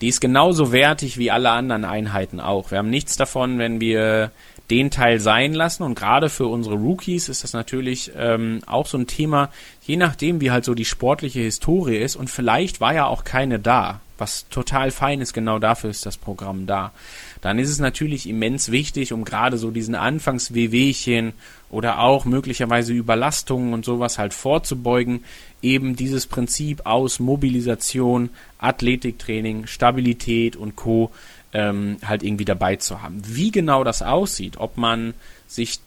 die 0.00 0.08
ist 0.08 0.20
genauso 0.20 0.72
wertig 0.72 1.18
wie 1.18 1.30
alle 1.30 1.50
anderen 1.50 1.84
Einheiten 1.84 2.40
auch. 2.40 2.70
Wir 2.70 2.78
haben 2.78 2.90
nichts 2.90 3.16
davon, 3.16 3.58
wenn 3.58 3.80
wir 3.80 4.30
den 4.70 4.90
Teil 4.90 5.20
sein 5.20 5.52
lassen. 5.52 5.82
Und 5.82 5.94
gerade 5.94 6.28
für 6.28 6.46
unsere 6.46 6.76
Rookies 6.76 7.28
ist 7.28 7.44
das 7.44 7.52
natürlich 7.52 8.12
ähm, 8.16 8.60
auch 8.66 8.86
so 8.86 8.96
ein 8.96 9.06
Thema, 9.06 9.50
je 9.82 9.96
nachdem 9.96 10.40
wie 10.40 10.50
halt 10.50 10.64
so 10.64 10.74
die 10.74 10.84
sportliche 10.84 11.40
Historie 11.40 11.98
ist. 11.98 12.16
Und 12.16 12.30
vielleicht 12.30 12.80
war 12.80 12.94
ja 12.94 13.06
auch 13.06 13.24
keine 13.24 13.58
da, 13.58 14.00
was 14.16 14.48
total 14.48 14.90
fein 14.90 15.20
ist, 15.20 15.32
genau 15.32 15.58
dafür 15.58 15.90
ist 15.90 16.06
das 16.06 16.16
Programm 16.16 16.66
da. 16.66 16.92
Dann 17.40 17.58
ist 17.58 17.70
es 17.70 17.80
natürlich 17.80 18.28
immens 18.28 18.70
wichtig, 18.70 19.12
um 19.12 19.24
gerade 19.24 19.58
so 19.58 19.70
diesen 19.70 19.94
Anfangs-WWchen 19.94 21.32
oder 21.70 22.00
auch 22.00 22.24
möglicherweise 22.24 22.92
Überlastungen 22.92 23.72
und 23.72 23.84
sowas 23.84 24.18
halt 24.18 24.34
vorzubeugen, 24.34 25.24
eben 25.62 25.96
dieses 25.96 26.26
Prinzip 26.26 26.86
aus 26.86 27.20
Mobilisation, 27.20 28.30
Athletiktraining, 28.58 29.66
Stabilität 29.66 30.56
und 30.56 30.76
Co. 30.76 31.10
Ähm, 31.52 31.96
halt 32.06 32.22
irgendwie 32.22 32.44
dabei 32.44 32.76
zu 32.76 33.02
haben. 33.02 33.22
Wie 33.26 33.50
genau 33.50 33.82
das 33.82 34.02
aussieht, 34.02 34.58
ob 34.58 34.76
man 34.76 35.14
sich 35.48 35.80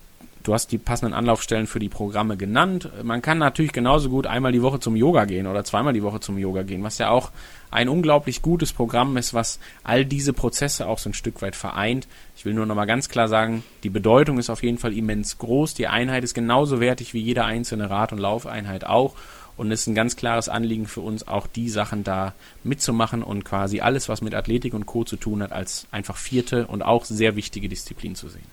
Du 0.43 0.53
hast 0.53 0.73
die 0.73 0.77
passenden 0.77 1.13
Anlaufstellen 1.13 1.67
für 1.67 1.79
die 1.79 1.88
Programme 1.88 2.35
genannt. 2.35 2.89
Man 3.01 3.21
kann 3.21 3.38
natürlich 3.38 3.71
genauso 3.71 4.09
gut 4.09 4.27
einmal 4.27 4.51
die 4.51 4.62
Woche 4.62 4.81
zum 4.81 4.97
Yoga 4.97 5.23
gehen 5.23 5.47
oder 5.47 5.63
zweimal 5.63 5.93
die 5.93 6.03
Woche 6.03 6.19
zum 6.19 6.38
Yoga 6.38 6.63
gehen, 6.63 6.83
was 6.83 6.97
ja 6.97 7.12
auch 7.12 7.31
ein 7.71 7.88
unglaublich 7.88 8.41
gutes 8.41 8.73
Programm 8.73 9.15
ist, 9.15 9.33
was 9.33 9.57
all 9.85 10.03
diese 10.03 10.33
Prozesse 10.33 10.88
auch 10.88 11.00
so 11.00 11.09
ein 11.09 11.13
Stück 11.13 11.41
weit 11.41 11.55
vereint. 11.55 12.09
Ich 12.35 12.43
will 12.43 12.53
nur 12.53 12.65
nochmal 12.65 12.88
ganz 12.88 13.07
klar 13.07 13.29
sagen, 13.29 13.63
die 13.83 13.89
Bedeutung 13.89 14.38
ist 14.38 14.50
auf 14.50 14.63
jeden 14.63 14.77
Fall 14.77 14.91
immens 14.91 15.38
groß. 15.38 15.75
Die 15.75 15.88
Einheit 15.88 16.25
ist 16.25 16.33
genauso 16.33 16.81
wertig 16.81 17.13
wie 17.13 17.21
jede 17.21 17.45
einzelne 17.45 17.89
Rad- 17.89 18.12
und 18.12 18.19
Laufeinheit 18.19 18.85
auch. 18.85 19.15
Und 19.55 19.71
es 19.71 19.81
ist 19.81 19.88
ein 19.88 19.95
ganz 19.95 20.17
klares 20.17 20.50
Anliegen 20.50 20.88
für 20.88 21.01
uns, 21.01 21.25
auch 21.25 21.47
die 21.47 21.69
Sachen 21.69 22.03
da 22.03 22.33
mitzumachen 22.65 23.23
und 23.23 23.45
quasi 23.45 23.79
alles, 23.79 24.09
was 24.09 24.21
mit 24.21 24.35
Athletik 24.35 24.73
und 24.73 24.88
Co. 24.88 25.05
zu 25.05 25.15
tun 25.15 25.41
hat, 25.41 25.53
als 25.53 25.88
einfach 25.91 26.17
vierte 26.17 26.67
und 26.67 26.81
auch 26.81 27.05
sehr 27.05 27.38
wichtige 27.38 27.69
Disziplin 27.69 28.15
zu 28.15 28.27
sehen. 28.27 28.52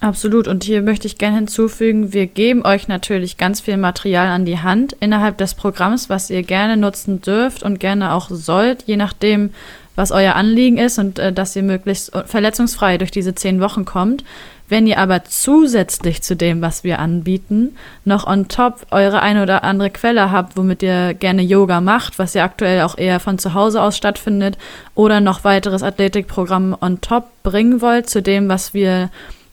Absolut. 0.00 0.48
Und 0.48 0.64
hier 0.64 0.80
möchte 0.80 1.06
ich 1.06 1.18
gerne 1.18 1.36
hinzufügen, 1.36 2.14
wir 2.14 2.26
geben 2.26 2.64
euch 2.64 2.88
natürlich 2.88 3.36
ganz 3.36 3.60
viel 3.60 3.76
Material 3.76 4.28
an 4.28 4.46
die 4.46 4.58
Hand 4.58 4.96
innerhalb 4.98 5.36
des 5.36 5.54
Programms, 5.54 6.08
was 6.08 6.30
ihr 6.30 6.42
gerne 6.42 6.78
nutzen 6.78 7.20
dürft 7.20 7.62
und 7.62 7.80
gerne 7.80 8.14
auch 8.14 8.30
sollt, 8.30 8.84
je 8.86 8.96
nachdem, 8.96 9.50
was 9.96 10.10
euer 10.10 10.36
Anliegen 10.36 10.78
ist 10.78 10.98
und 10.98 11.18
äh, 11.18 11.34
dass 11.34 11.54
ihr 11.54 11.62
möglichst 11.62 12.12
verletzungsfrei 12.24 12.96
durch 12.96 13.10
diese 13.10 13.34
zehn 13.34 13.60
Wochen 13.60 13.84
kommt. 13.84 14.24
Wenn 14.70 14.86
ihr 14.86 14.98
aber 14.98 15.24
zusätzlich 15.24 16.22
zu 16.22 16.34
dem, 16.34 16.62
was 16.62 16.84
wir 16.84 17.00
anbieten, 17.00 17.76
noch 18.04 18.26
on 18.26 18.48
top 18.48 18.86
eure 18.92 19.20
eine 19.20 19.42
oder 19.42 19.64
andere 19.64 19.90
Quelle 19.90 20.30
habt, 20.30 20.56
womit 20.56 20.82
ihr 20.82 21.12
gerne 21.12 21.42
Yoga 21.42 21.80
macht, 21.80 22.18
was 22.20 22.34
ja 22.34 22.44
aktuell 22.44 22.82
auch 22.82 22.96
eher 22.96 23.20
von 23.20 23.38
zu 23.38 23.52
Hause 23.52 23.82
aus 23.82 23.96
stattfindet, 23.96 24.56
oder 24.94 25.20
noch 25.20 25.44
weiteres 25.44 25.82
Athletikprogramm 25.82 26.74
on 26.80 27.00
top 27.00 27.24
bringen 27.42 27.82
wollt 27.82 28.08
zu 28.08 28.22
dem, 28.22 28.48
was 28.48 28.72
wir 28.72 29.10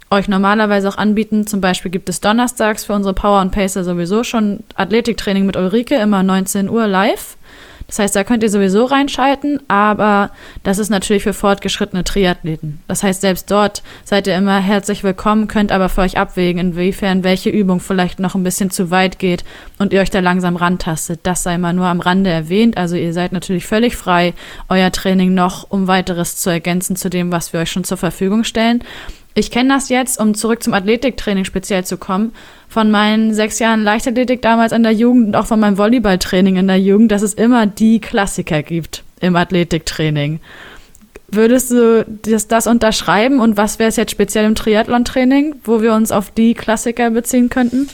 euch 0.10 0.28
normalerweise 0.28 0.90
auch 0.90 0.98
anbieten. 0.98 1.48
Zum 1.48 1.62
Beispiel 1.62 1.92
gibt 1.92 2.10
es 2.10 2.22
donnerstags 2.22 2.86
für 2.86 2.94
unsere 2.94 3.14
Power 3.14 3.42
und 3.42 3.52
Pacer 3.52 3.84
sowieso 3.84 4.24
schon 4.24 4.62
Athletiktraining 4.76 5.46
mit 5.46 5.58
Ulrike, 5.58 5.96
immer 5.96 6.24
19 6.24 6.70
Uhr 6.70 6.88
live. 6.88 7.38
Das 7.88 8.00
heißt, 8.00 8.16
da 8.18 8.26
könnt 8.26 8.44
ihr 8.44 8.50
sowieso 8.50 8.84
reinschalten, 8.84 9.62
aber 9.70 10.32
das 10.64 10.78
ist 10.78 10.90
natürlich 10.90 11.24
für 11.24 11.34
fortgeschrittene 11.34 12.04
Triathleten. 12.04 12.82
Das 12.88 13.02
heißt, 13.02 13.22
selbst 13.22 13.50
dort 13.50 13.82
seid 14.04 14.28
ihr 14.28 14.36
immer 14.36 14.60
herzlich 14.60 15.06
willkommen, 15.06 15.48
könnt 15.48 15.72
aber 15.72 15.88
für 15.88 16.02
euch 16.02 16.18
abwägen, 16.18 16.60
inwiefern 16.60 17.24
welche 17.24 17.50
Übung 17.50 17.80
vielleicht 17.80 18.20
noch 18.20 18.36
ein 18.36 18.44
bisschen 18.44 18.72
zu 18.72 18.92
weit 18.92 19.20
geht 19.20 19.46
und 19.78 19.94
ihr 19.94 20.02
euch 20.02 20.10
da 20.10 20.20
langsam 20.20 20.58
rantastet. 20.58 21.22
Das 21.24 21.44
sei 21.44 21.58
mal 21.58 21.72
nur 21.72 21.86
am 21.86 22.02
Rande 22.02 22.30
erwähnt. 22.30 22.76
Also 22.76 22.98
ihr 22.98 23.14
seid 23.14 23.32
natürlich 23.32 23.66
völlig 23.66 23.96
frei, 23.96 24.34
euer 24.68 24.92
Training 24.92 25.34
noch 25.34 25.72
um 25.72 25.88
weiteres 25.88 26.36
zu 26.36 26.50
ergänzen 26.50 26.98
zu 26.98 27.10
dem, 27.10 27.32
was 27.32 27.54
wir 27.54 27.62
euch 27.62 27.72
schon 27.72 27.86
zur 27.86 27.98
Verfügung 27.98 28.44
stellen. 28.44 28.84
Ich 29.38 29.52
kenne 29.52 29.72
das 29.72 29.90
jetzt, 29.90 30.20
um 30.20 30.34
zurück 30.34 30.64
zum 30.64 30.74
Athletiktraining 30.74 31.46
speziell 31.46 31.86
zu 31.86 31.98
kommen, 31.98 32.34
von 32.68 32.90
meinen 32.90 33.36
sechs 33.36 33.60
Jahren 33.60 33.84
Leichtathletik 33.84 34.42
damals 34.42 34.72
in 34.72 34.82
der 34.82 34.94
Jugend 34.94 35.28
und 35.28 35.36
auch 35.36 35.46
von 35.46 35.60
meinem 35.60 35.78
Volleyballtraining 35.78 36.56
in 36.56 36.66
der 36.66 36.80
Jugend, 36.80 37.12
dass 37.12 37.22
es 37.22 37.36
immer 37.36 37.68
die 37.68 38.02
Klassiker 38.02 38.64
gibt 38.64 39.04
im 39.20 39.36
Athletiktraining. 39.36 40.40
Würdest 41.28 41.70
du 41.70 42.04
das, 42.24 42.48
das 42.48 42.66
unterschreiben 42.66 43.40
und 43.40 43.58
was 43.58 43.78
wäre 43.78 43.90
es 43.90 43.96
jetzt 43.96 44.10
speziell 44.10 44.46
im 44.46 44.56
Triathlon-Training, 44.56 45.58
wo 45.66 45.84
wir 45.84 45.94
uns 45.94 46.12
auf 46.12 46.32
die 46.32 46.56
Klassiker 46.56 47.12
beziehen 47.12 47.50
könnten? 47.50 47.90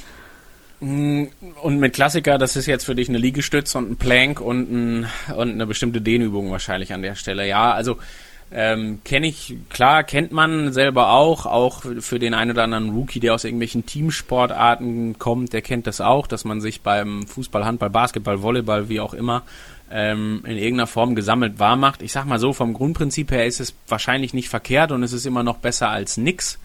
Mm, 0.80 1.26
und 1.62 1.78
mit 1.78 1.92
Klassiker, 1.92 2.38
das 2.38 2.56
ist 2.56 2.68
jetzt 2.68 2.86
für 2.86 2.96
dich 2.96 3.10
eine 3.10 3.18
Liegestütz 3.18 3.76
und 3.76 3.92
ein 3.92 3.96
Plank 3.98 4.40
und, 4.40 4.72
ein, 4.72 5.08
und 5.36 5.52
eine 5.52 5.68
bestimmte 5.68 6.00
Dehnübung 6.00 6.52
wahrscheinlich 6.52 6.94
an 6.94 7.02
der 7.02 7.16
Stelle. 7.16 7.46
Ja, 7.46 7.74
also 7.74 7.98
ähm, 8.52 9.00
kenne 9.04 9.28
ich, 9.28 9.56
klar, 9.70 10.04
kennt 10.04 10.32
man 10.32 10.74
selber 10.74 11.12
auch, 11.12 11.46
auch 11.46 11.84
für 12.00 12.20
den 12.20 12.34
einen 12.34 12.52
oder 12.52 12.64
anderen 12.64 12.92
Rookie, 12.92 13.20
der 13.20 13.34
aus 13.34 13.44
irgendwelchen 13.44 13.86
Teamsportarten 13.86 15.18
kommt, 15.18 15.54
der 15.54 15.62
kennt 15.62 15.88
das 15.88 16.02
auch, 16.02 16.28
dass 16.28 16.46
man 16.46 16.62
sich 16.62 16.82
beim 16.82 17.26
Fußball, 17.26 17.66
Handball, 17.66 17.90
Basketball, 17.90 18.42
Volleyball, 18.42 18.90
wie 18.90 19.00
auch 19.00 19.14
immer, 19.14 19.44
ähm, 19.92 20.42
in 20.46 20.58
irgendeiner 20.58 20.88
Form 20.88 21.16
gesammelt 21.16 21.60
wahr 21.60 21.76
macht. 21.76 22.02
Ich 22.02 22.12
sag 22.12 22.26
mal 22.26 22.40
so, 22.40 22.54
vom 22.54 22.74
Grundprinzip 22.74 23.32
her 23.32 23.46
ist 23.46 23.60
es 23.60 23.74
wahrscheinlich 23.88 24.34
nicht 24.34 24.50
verkehrt 24.50 24.92
und 24.92 25.04
es 25.04 25.14
ist 25.14 25.26
immer 25.26 25.44
noch 25.44 25.58
besser 25.58 25.90
als 25.90 26.18
nix. 26.18 26.60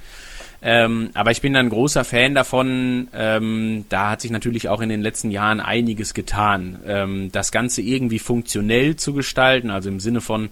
Ähm, 0.60 1.10
aber 1.14 1.30
ich 1.30 1.40
bin 1.40 1.54
ein 1.54 1.68
großer 1.68 2.04
Fan 2.04 2.34
davon. 2.34 3.08
Ähm, 3.14 3.84
da 3.88 4.10
hat 4.10 4.20
sich 4.20 4.30
natürlich 4.30 4.68
auch 4.68 4.80
in 4.80 4.88
den 4.88 5.02
letzten 5.02 5.30
Jahren 5.30 5.60
einiges 5.60 6.14
getan. 6.14 6.80
Ähm, 6.86 7.30
das 7.30 7.52
Ganze 7.52 7.80
irgendwie 7.80 8.18
funktionell 8.18 8.96
zu 8.96 9.12
gestalten, 9.12 9.70
also 9.70 9.88
im 9.88 10.00
Sinne 10.00 10.20
von 10.20 10.50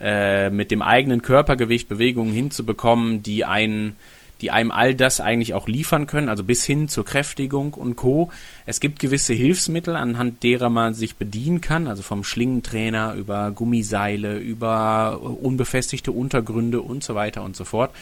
äh, 0.00 0.50
mit 0.50 0.70
dem 0.70 0.82
eigenen 0.82 1.22
Körpergewicht 1.22 1.88
Bewegungen 1.88 2.32
hinzubekommen, 2.32 3.22
die 3.22 3.44
einen 3.44 3.96
die 4.40 4.50
einem 4.50 4.70
all 4.70 4.94
das 4.94 5.20
eigentlich 5.20 5.54
auch 5.54 5.68
liefern 5.68 6.06
können, 6.06 6.28
also 6.28 6.44
bis 6.44 6.64
hin 6.64 6.88
zur 6.88 7.04
Kräftigung 7.04 7.72
und 7.72 7.96
Co. 7.96 8.30
Es 8.66 8.78
gibt 8.78 8.98
gewisse 8.98 9.32
Hilfsmittel, 9.32 9.96
anhand 9.96 10.42
derer 10.42 10.68
man 10.68 10.92
sich 10.92 11.16
bedienen 11.16 11.62
kann, 11.62 11.86
also 11.86 12.02
vom 12.02 12.24
Schlingentrainer 12.24 13.14
über 13.14 13.52
Gummiseile, 13.52 14.36
über 14.36 15.20
unbefestigte 15.22 16.12
Untergründe 16.12 16.82
und 16.82 17.04
so 17.04 17.14
weiter 17.14 17.42
und 17.42 17.56
so 17.56 17.64
fort. 17.64 17.92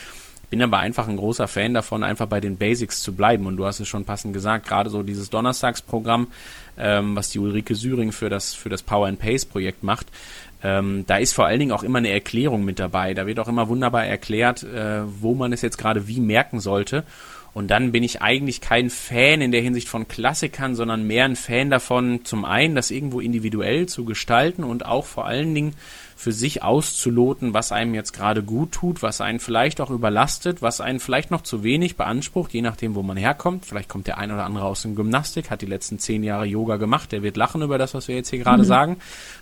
Bin 0.51 0.61
aber 0.63 0.81
einfach 0.81 1.09
ein 1.09 1.17
großer 1.17 1.49
Fan 1.49 1.75
davon, 1.75 2.03
einfach 2.03 2.27
bei 2.27 2.41
den 2.41 2.57
Basics 2.57 3.03
zu 3.03 3.15
bleiben. 3.15 3.47
Und 3.47 3.57
du 3.57 3.65
hast 3.65 3.81
es 3.81 3.89
schon 3.89 4.05
passend 4.05 4.35
gesagt, 4.35 4.67
gerade 4.67 4.91
so 4.91 5.03
dieses 5.03 5.31
Donnerstagsprogramm, 5.31 6.27
ähm, 6.77 7.17
was 7.17 7.31
die 7.31 7.39
Ulrike 7.39 7.75
Süring 7.75 8.13
für 8.13 8.29
das, 8.29 8.53
für 8.53 8.69
das 8.69 8.83
Power 8.83 9.07
and 9.07 9.19
Pace 9.19 9.47
Projekt 9.47 9.83
macht, 9.83 10.09
ähm, 10.65 11.05
da 11.07 11.17
ist 11.17 11.33
vor 11.33 11.47
allen 11.47 11.59
Dingen 11.59 11.73
auch 11.73 11.83
immer 11.83 11.99
eine 11.99 12.11
Erklärung 12.11 12.65
mit 12.65 12.79
dabei. 12.79 13.15
Da 13.15 13.27
wird 13.27 13.39
auch 13.41 13.49
immer 13.49 13.69
wunderbar 13.69 14.07
erklärt, 14.07 14.63
äh, 14.63 15.03
wo 15.21 15.35
man 15.35 15.53
es 15.53 15.63
jetzt 15.63 15.79
gerade 15.79 16.07
wie 16.09 16.21
merken 16.21 16.61
sollte. 16.61 17.05
Und 17.55 17.71
dann 17.71 17.93
bin 17.93 18.03
ich 18.03 18.23
eigentlich 18.23 18.61
kein 18.61 18.89
Fan 18.89 19.43
in 19.43 19.53
der 19.53 19.61
Hinsicht 19.61 19.89
von 19.89 20.09
Klassikern, 20.09 20.75
sondern 20.75 21.07
mehr 21.07 21.27
ein 21.27 21.37
Fan 21.37 21.69
davon, 21.69 22.25
zum 22.25 22.47
einen 22.47 22.75
das 22.75 22.91
irgendwo 22.91 23.21
individuell 23.21 23.87
zu 23.87 24.07
gestalten 24.07 24.65
und 24.65 24.87
auch 24.87 25.05
vor 25.05 25.27
allen 25.27 25.55
Dingen 25.55 25.75
für 26.23 26.31
sich 26.31 26.63
auszuloten, 26.63 27.53
was 27.53 27.73
einem 27.73 27.95
jetzt 27.95 28.13
gerade 28.13 28.45
gut 28.45 28.71
tut, 28.71 29.03
was 29.03 29.21
einen 29.21 29.41
vielleicht 29.41 29.81
auch 29.81 29.91
überlastet, 29.91 30.63
was 30.63 30.81
einen 30.81 31.01
vielleicht 31.01 31.33
noch 31.33 31.41
zu 31.41 31.65
wenig 31.65 31.97
beansprucht, 31.97 32.55
je 32.55 32.63
nachdem, 32.63 32.95
wo 32.95 33.03
man 33.03 33.17
herkommt. 33.17 33.67
Vielleicht 33.67 33.89
kommt 33.89 34.07
der 34.07 34.19
ein 34.19 34.31
oder 34.31 34.45
andere 34.45 34.67
aus 34.67 34.83
dem 34.83 34.95
Gymnastik, 34.95 35.51
hat 35.51 35.63
die 35.63 35.67
letzten 35.67 35.99
zehn 35.99 36.23
Jahre 36.23 36.45
Yoga 36.45 36.77
gemacht, 36.77 37.11
der 37.11 37.25
wird 37.25 37.37
lachen 37.37 37.61
über 37.61 37.77
das, 37.77 37.93
was 37.95 38.07
wir 38.07 38.15
jetzt 38.15 38.31
hier 38.31 38.39
gerade 38.39 38.63
mhm. 38.63 38.67
sagen, 38.69 38.97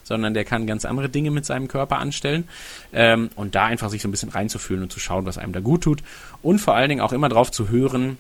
sondern 0.05 0.33
der 0.33 0.47
kann 0.47 0.67
ganz 0.67 0.87
andere 0.87 1.11
Dinge 1.11 1.31
mit 1.31 1.45
seinem 1.45 1.69
Körper 1.69 1.99
anstellen. 1.99 2.49
Ähm, 2.95 3.29
und 3.37 3.55
da 3.55 3.67
einfach 3.67 3.91
sich 3.91 4.01
so 4.01 4.09
ein 4.09 4.11
bisschen 4.11 4.31
reinzufühlen 4.31 4.83
und 4.83 4.91
zu 4.91 5.01
schauen, 5.01 5.27
was 5.27 5.37
einem 5.37 5.53
da 5.53 5.61
gut 5.61 5.83
tut. 5.83 6.03
Und 6.41 6.61
vor 6.61 6.77
allen 6.77 6.89
Dingen 6.89 7.03
auch 7.03 7.13
immer 7.13 7.29
drauf 7.29 7.51
zu 7.51 7.69
hören, 7.69 8.17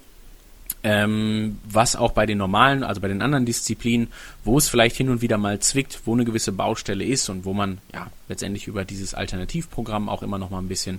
ähm, 0.83 1.59
was 1.65 1.97
auch 1.97 2.13
bei 2.13 2.27
den 2.27 2.39
normalen, 2.39 2.83
also 2.83 3.01
bei 3.01 3.09
den 3.09 3.23
anderen 3.23 3.45
Disziplinen, 3.45 4.09
wo 4.45 4.59
es 4.59 4.69
vielleicht 4.69 4.97
hin 4.97 5.11
und 5.11 5.23
wieder 5.23 5.39
mal 5.39 5.59
zwickt, 5.61 6.01
wo 6.05 6.15
eine 6.15 6.25
gewisse 6.25 6.53
Baustelle 6.53 7.05
ist 7.05 7.29
und 7.29 7.45
wo 7.45 7.53
man 7.53 7.79
ja 7.93 8.07
letztendlich 8.29 8.67
über 8.67 8.85
dieses 8.85 9.15
Alternativprogramm 9.15 10.09
auch 10.09 10.23
immer 10.23 10.39
noch 10.39 10.51
mal 10.51 10.59
ein 10.59 10.69
bisschen 10.69 10.99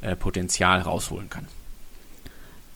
äh, 0.00 0.16
Potenzial 0.16 0.80
rausholen 0.80 1.28
kann. 1.30 1.46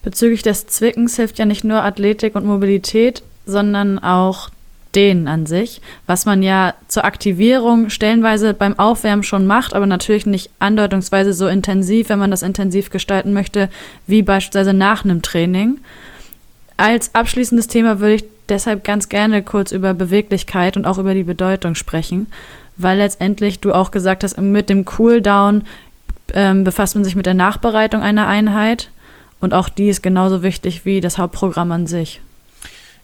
Bezüglich 0.02 0.42
des 0.42 0.66
Zwickens 0.66 1.16
hilft 1.16 1.38
ja 1.38 1.44
nicht 1.44 1.64
nur 1.64 1.82
Athletik 1.82 2.34
und 2.34 2.44
Mobilität, 2.44 3.22
sondern 3.46 3.98
auch 3.98 4.50
Dehnen 4.94 5.26
an 5.26 5.46
sich, 5.46 5.80
was 6.06 6.26
man 6.26 6.42
ja 6.42 6.74
zur 6.88 7.04
Aktivierung 7.04 7.88
stellenweise 7.88 8.52
beim 8.52 8.78
Aufwärmen 8.78 9.22
schon 9.22 9.46
macht, 9.46 9.74
aber 9.74 9.86
natürlich 9.86 10.26
nicht 10.26 10.50
andeutungsweise 10.58 11.32
so 11.32 11.48
intensiv, 11.48 12.08
wenn 12.08 12.18
man 12.18 12.30
das 12.30 12.42
intensiv 12.42 12.90
gestalten 12.90 13.32
möchte, 13.32 13.70
wie 14.06 14.22
beispielsweise 14.22 14.74
nach 14.74 15.04
einem 15.04 15.22
Training. 15.22 15.78
Als 16.76 17.14
abschließendes 17.14 17.68
Thema 17.68 18.00
würde 18.00 18.14
ich 18.14 18.24
deshalb 18.48 18.84
ganz 18.84 19.08
gerne 19.08 19.42
kurz 19.42 19.72
über 19.72 19.94
Beweglichkeit 19.94 20.76
und 20.76 20.86
auch 20.86 20.98
über 20.98 21.14
die 21.14 21.22
Bedeutung 21.22 21.74
sprechen, 21.74 22.26
weil 22.76 22.98
letztendlich 22.98 23.60
du 23.60 23.72
auch 23.72 23.90
gesagt 23.90 24.24
hast, 24.24 24.38
mit 24.38 24.68
dem 24.68 24.84
Cooldown 24.84 25.64
ähm, 26.34 26.64
befasst 26.64 26.94
man 26.94 27.04
sich 27.04 27.16
mit 27.16 27.26
der 27.26 27.34
Nachbereitung 27.34 28.02
einer 28.02 28.26
Einheit 28.26 28.90
und 29.40 29.54
auch 29.54 29.68
die 29.68 29.88
ist 29.88 30.02
genauso 30.02 30.42
wichtig 30.42 30.84
wie 30.84 31.00
das 31.00 31.18
Hauptprogramm 31.18 31.72
an 31.72 31.86
sich. 31.86 32.20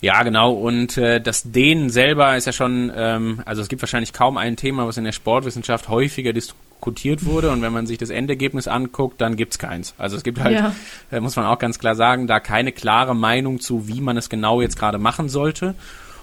Ja, 0.00 0.22
genau. 0.22 0.52
Und 0.52 0.96
äh, 0.96 1.20
das 1.20 1.50
Dehnen 1.50 1.90
selber 1.90 2.36
ist 2.36 2.46
ja 2.46 2.52
schon, 2.52 2.92
ähm, 2.94 3.42
also 3.44 3.62
es 3.62 3.68
gibt 3.68 3.82
wahrscheinlich 3.82 4.12
kaum 4.12 4.36
ein 4.36 4.56
Thema, 4.56 4.86
was 4.86 4.96
in 4.96 5.04
der 5.04 5.12
Sportwissenschaft 5.12 5.88
häufiger 5.88 6.32
diskutiert 6.78 7.24
wurde. 7.24 7.50
Und 7.50 7.60
wenn 7.60 7.72
man 7.72 7.86
sich 7.86 7.98
das 7.98 8.10
Endergebnis 8.10 8.68
anguckt, 8.68 9.20
dann 9.20 9.36
gibt's 9.36 9.58
keins. 9.58 9.94
Also 9.98 10.16
es 10.16 10.22
gibt 10.22 10.40
halt, 10.40 10.58
ja. 10.58 10.72
äh, 11.10 11.20
muss 11.20 11.36
man 11.36 11.44
auch 11.44 11.58
ganz 11.58 11.78
klar 11.78 11.94
sagen, 11.94 12.26
da 12.26 12.40
keine 12.40 12.72
klare 12.72 13.14
Meinung 13.14 13.60
zu, 13.60 13.88
wie 13.88 14.00
man 14.00 14.16
es 14.16 14.28
genau 14.28 14.60
jetzt 14.60 14.78
gerade 14.78 14.98
machen 14.98 15.28
sollte. 15.28 15.74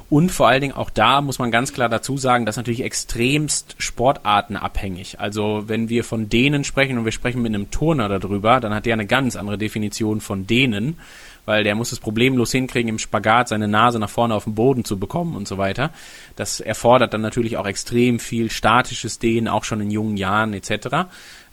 Und 0.08 0.32
vor 0.32 0.48
allen 0.48 0.62
Dingen 0.62 0.76
auch 0.76 0.92
da 0.92 1.22
muss 1.22 1.40
man 1.40 1.50
ganz 1.50 1.74
klar 1.74 1.90
dazu 1.90 2.16
sagen, 2.16 2.46
das 2.46 2.54
ist 2.54 2.58
natürlich 2.58 2.84
extremst 2.84 3.76
sportartenabhängig. 3.80 5.20
Also 5.20 5.64
wenn 5.66 5.90
wir 5.90 6.04
von 6.04 6.30
denen 6.30 6.64
sprechen 6.64 6.98
und 7.00 7.06
wir 7.06 7.12
sprechen 7.12 7.42
mit 7.42 7.54
einem 7.54 7.72
Turner 7.72 8.08
darüber, 8.08 8.60
dann 8.60 8.74
hat 8.74 8.86
der 8.86 8.94
eine 8.94 9.08
ganz 9.08 9.36
andere 9.36 9.58
Definition 9.58 10.22
von 10.22 10.46
denen 10.46 11.00
weil 11.46 11.64
der 11.64 11.76
muss 11.76 11.92
es 11.92 12.00
problemlos 12.00 12.52
hinkriegen, 12.52 12.90
im 12.90 13.00
Spagat 13.00 13.50
seine 13.50 13.68
Nase 13.68 14.00
nach 14.00 14.10
vorne 14.10 14.36
auf 14.36 14.46
den 14.46 14.56
Boden 14.56 14.84
zu 14.84 14.98
bekommen 15.00 15.36
und 15.36 15.48
so 15.48 15.58
weiter. 15.58 15.92
Das 16.36 16.60
erfordert 16.60 17.14
dann 17.14 17.22
natürlich 17.22 17.58
auch 17.58 17.68
extrem 17.68 18.20
viel 18.20 18.52
statisches 18.52 19.20
Dehnen, 19.20 19.48
auch 19.48 19.64
schon 19.64 19.82
in 19.82 19.92
jungen 19.92 20.18
Jahren 20.18 20.54
etc. 20.54 21.08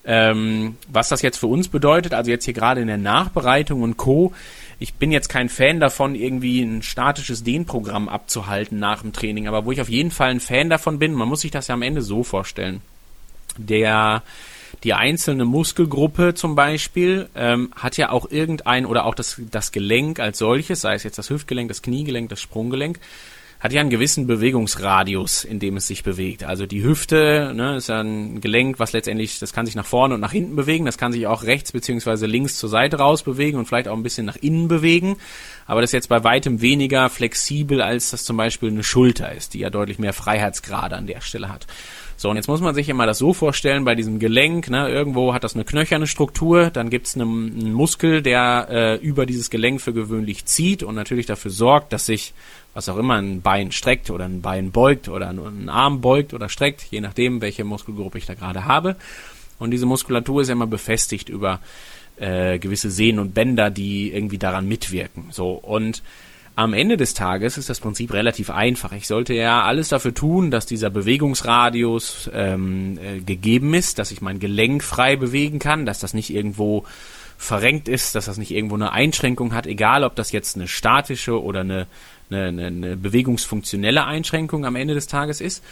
Ähm, 0.05 0.77
was 0.89 1.09
das 1.09 1.23
jetzt 1.23 1.39
für 1.39 1.47
uns 1.47 1.69
bedeutet, 1.69 2.15
also 2.15 2.31
jetzt 2.31 2.45
hier 2.45 2.55
gerade 2.55 2.81
in 2.81 2.89
der 2.89 2.99
Nachbereitung 2.99 3.83
und 3.83 3.97
Co., 3.97 4.33
ich 4.79 4.95
bin 4.95 5.13
jetzt 5.13 5.29
kein 5.29 5.49
Fan 5.49 5.79
davon, 5.79 6.17
irgendwie 6.17 6.61
ein 6.61 6.83
statisches 6.83 7.45
Dehnprogramm 7.45 8.09
abzuhalten 8.09 8.81
nach 8.81 9.03
dem 9.03 9.13
Training, 9.13 9.47
aber 9.47 9.65
wo 9.65 9.71
ich 9.71 9.81
auf 9.81 9.89
jeden 9.89 10.11
Fall 10.11 10.31
ein 10.31 10.41
Fan 10.41 10.71
davon 10.71 10.99
bin, 10.99 11.13
man 11.13 11.29
muss 11.29 11.43
sich 11.43 11.53
das 11.53 11.69
ja 11.69 11.75
am 11.75 11.83
Ende 11.83 12.03
so 12.03 12.25
vorstellen. 12.25 12.81
Der 13.57 14.25
die 14.85 14.95
einzelne 14.95 15.45
Muskelgruppe 15.45 16.35
zum 16.35 16.55
Beispiel 16.55 17.29
ähm, 17.35 17.71
hat 17.77 17.97
ja 17.97 18.11
auch 18.11 18.31
irgendein 18.31 18.85
oder 18.87 19.05
auch 19.05 19.15
das, 19.15 19.41
das 19.51 19.73
Gelenk 19.73 20.19
als 20.19 20.39
solches, 20.39 20.81
sei 20.81 20.95
es 20.95 21.05
jetzt 21.05 21.19
das 21.19 21.31
Hüftgelenk, 21.31 21.69
das 21.69 21.83
Kniegelenk, 21.83 22.29
das 22.29 22.41
Sprunggelenk, 22.41 22.99
hat 23.63 23.73
ja 23.73 23.81
einen 23.81 23.91
gewissen 23.91 24.27
Bewegungsradius, 24.27 25.45
in 25.45 25.61
dem 25.61 25.77
es 25.77 25.87
sich 25.87 26.03
bewegt. 26.03 26.43
Also 26.43 26.67
die 26.67 26.83
Hüfte 26.83 27.53
ne, 27.55 27.77
ist 27.77 27.89
ja 27.89 28.01
ein 28.01 28.41
Gelenk, 28.41 28.81
was 28.81 28.93
letztendlich, 28.93 29.39
das 29.39 29.53
kann 29.53 29.67
sich 29.67 29.77
nach 29.77 29.87
vorne 29.87 30.15
und 30.15 30.21
nach 30.21 30.33
hinten 30.33 30.57
bewegen, 30.57 30.85
das 30.85 30.99
kann 30.99 31.13
sich 31.13 31.29
auch 31.29 31.45
rechts 31.45 31.71
beziehungsweise 31.71 32.27
links 32.27 32.57
zur 32.57 32.69
Seite 32.69 32.99
raus 32.99 33.23
bewegen 33.23 33.59
und 33.59 33.67
vielleicht 33.67 33.87
auch 33.87 33.97
ein 33.97 34.03
bisschen 34.03 34.27
nach 34.27 34.35
innen 34.35 34.67
bewegen. 34.67 35.17
Aber 35.65 35.81
das 35.81 35.91
ist 35.91 35.95
jetzt 35.95 36.09
bei 36.09 36.25
weitem 36.25 36.61
weniger 36.61 37.09
flexibel, 37.09 37.81
als 37.83 38.11
das 38.11 38.25
zum 38.25 38.37
Beispiel 38.37 38.71
eine 38.71 38.83
Schulter 38.83 39.31
ist, 39.31 39.55
die 39.55 39.61
ja 39.61 39.71
deutlich 39.71 40.01
mehr 40.01 40.13
Freiheitsgrade 40.13 40.97
an 40.97 41.07
der 41.07 41.21
Stelle 41.21 41.49
hat. 41.49 41.69
So, 42.23 42.31
und 42.31 42.37
jetzt 42.37 42.47
muss 42.47 42.61
man 42.61 42.73
sich 42.73 42.89
immer 42.89 43.05
das 43.05 43.19
so 43.19 43.33
vorstellen, 43.33 43.85
bei 43.85 43.97
diesem 43.97 44.21
Gelenk, 44.21 44.71
ne, 44.71 44.89
irgendwo 44.89 45.35
hat 45.35 45.43
das 45.43 45.57
eine 45.57 45.65
knöcherne 45.65 46.07
Struktur, 46.07 46.71
dann 46.71 46.89
gibt's 46.89 47.17
einen, 47.17 47.53
einen 47.59 47.73
Muskel, 47.73 48.23
der 48.23 48.69
äh, 48.71 48.95
über 49.05 49.27
dieses 49.27 49.51
Gelenk 49.51 49.81
für 49.81 49.93
gewöhnlich 49.93 50.45
zieht 50.45 50.85
und 50.85 50.95
natürlich 50.95 51.27
dafür 51.27 51.51
sorgt, 51.51 51.93
dass 51.93 52.07
sich, 52.07 52.33
was 52.75 52.89
auch 52.89 52.97
immer, 52.97 53.15
ein 53.15 53.43
Bein 53.43 53.73
streckt 53.73 54.09
oder 54.09 54.27
ein 54.27 54.41
Bein 54.41 54.71
beugt 54.71 55.09
oder 55.09 55.31
ein 55.31 55.69
Arm 55.69 56.01
beugt 56.01 56.33
oder 56.33 56.49
streckt, 56.49 56.87
je 56.93 57.01
nachdem, 57.01 57.41
welche 57.41 57.65
Muskelgruppe 57.65 58.19
ich 58.19 58.27
da 58.27 58.35
gerade 58.35 58.67
habe. 58.67 58.95
Und 59.59 59.73
diese 59.73 59.87
Muskulatur 59.87 60.43
ist 60.43 60.49
ja 60.49 60.53
immer 60.53 60.69
befestigt 60.69 61.29
über 61.29 61.59
äh, 62.19 62.61
gewisse 62.61 62.93
Sehnen 62.93 63.19
und 63.19 63.35
Bänder, 63.35 63.69
die 63.69 64.13
irgendwie 64.13 64.39
daran 64.39 64.69
mitwirken. 64.69 65.25
So, 65.31 65.55
und 65.55 66.05
am 66.55 66.75
Ende 66.75 66.97
des 66.97 67.15
Tages 67.15 67.57
ist 67.57 67.71
das 67.71 67.81
Prinzip 67.81 68.13
relativ 68.13 68.51
einfach. 68.51 68.93
Ich 68.93 69.07
sollte 69.07 69.33
ja 69.35 69.63
alles 69.63 69.89
dafür 69.89 70.13
tun, 70.13 70.51
dass 70.51 70.67
dieser 70.67 70.91
Bewegungsradius 70.91 72.31
ähm, 72.35 72.99
äh, 72.99 73.21
gegeben 73.21 73.73
ist, 73.75 73.99
dass 73.99 74.11
ich 74.11 74.21
mein 74.21 74.39
Gelenk 74.39 74.83
frei 74.83 75.17
bewegen 75.17 75.59
kann, 75.59 75.87
dass 75.87 75.99
das 75.99 76.13
nicht 76.13 76.31
irgendwo 76.31 76.85
verrenkt 77.39 77.89
ist, 77.89 78.15
dass 78.15 78.27
das 78.27 78.39
nicht 78.39 78.53
irgendwo 78.53 78.75
eine 78.75 78.93
Einschränkung 78.93 79.55
hat, 79.55 79.67
egal 79.67 80.05
ob 80.05 80.15
das 80.15 80.31
jetzt 80.31 80.57
eine 80.57 80.69
statische 80.69 81.43
oder 81.43 81.61
eine, 81.61 81.87
eine, 82.31 82.67
eine 82.67 82.97
bewegungsfunktionelle 82.97 84.05
Einschränkung 84.05 84.65
am 84.67 84.77
Ende 84.77 84.95
des 84.95 85.07
Tages 85.07 85.41
ist. 85.41 85.65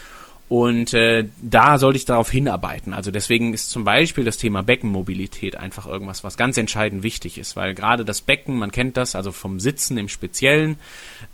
Und 0.51 0.95
äh, 0.95 1.29
da 1.41 1.79
sollte 1.79 1.97
ich 1.97 2.07
darauf 2.07 2.29
hinarbeiten. 2.29 2.93
Also 2.93 3.13
deswegen 3.13 3.55
ist 3.55 3.71
zum 3.71 3.85
Beispiel 3.85 4.25
das 4.25 4.37
Thema 4.37 4.65
Beckenmobilität 4.65 5.55
einfach 5.55 5.87
irgendwas, 5.87 6.25
was 6.25 6.37
ganz 6.37 6.57
entscheidend 6.57 7.05
wichtig 7.05 7.39
ist, 7.39 7.55
weil 7.55 7.73
gerade 7.73 8.05
das 8.05 8.21
Becken, 8.21 8.59
man 8.59 8.73
kennt 8.73 8.97
das, 8.97 9.15
also 9.15 9.31
vom 9.31 9.61
Sitzen 9.61 9.97
im 9.97 10.09
Speziellen, 10.09 10.75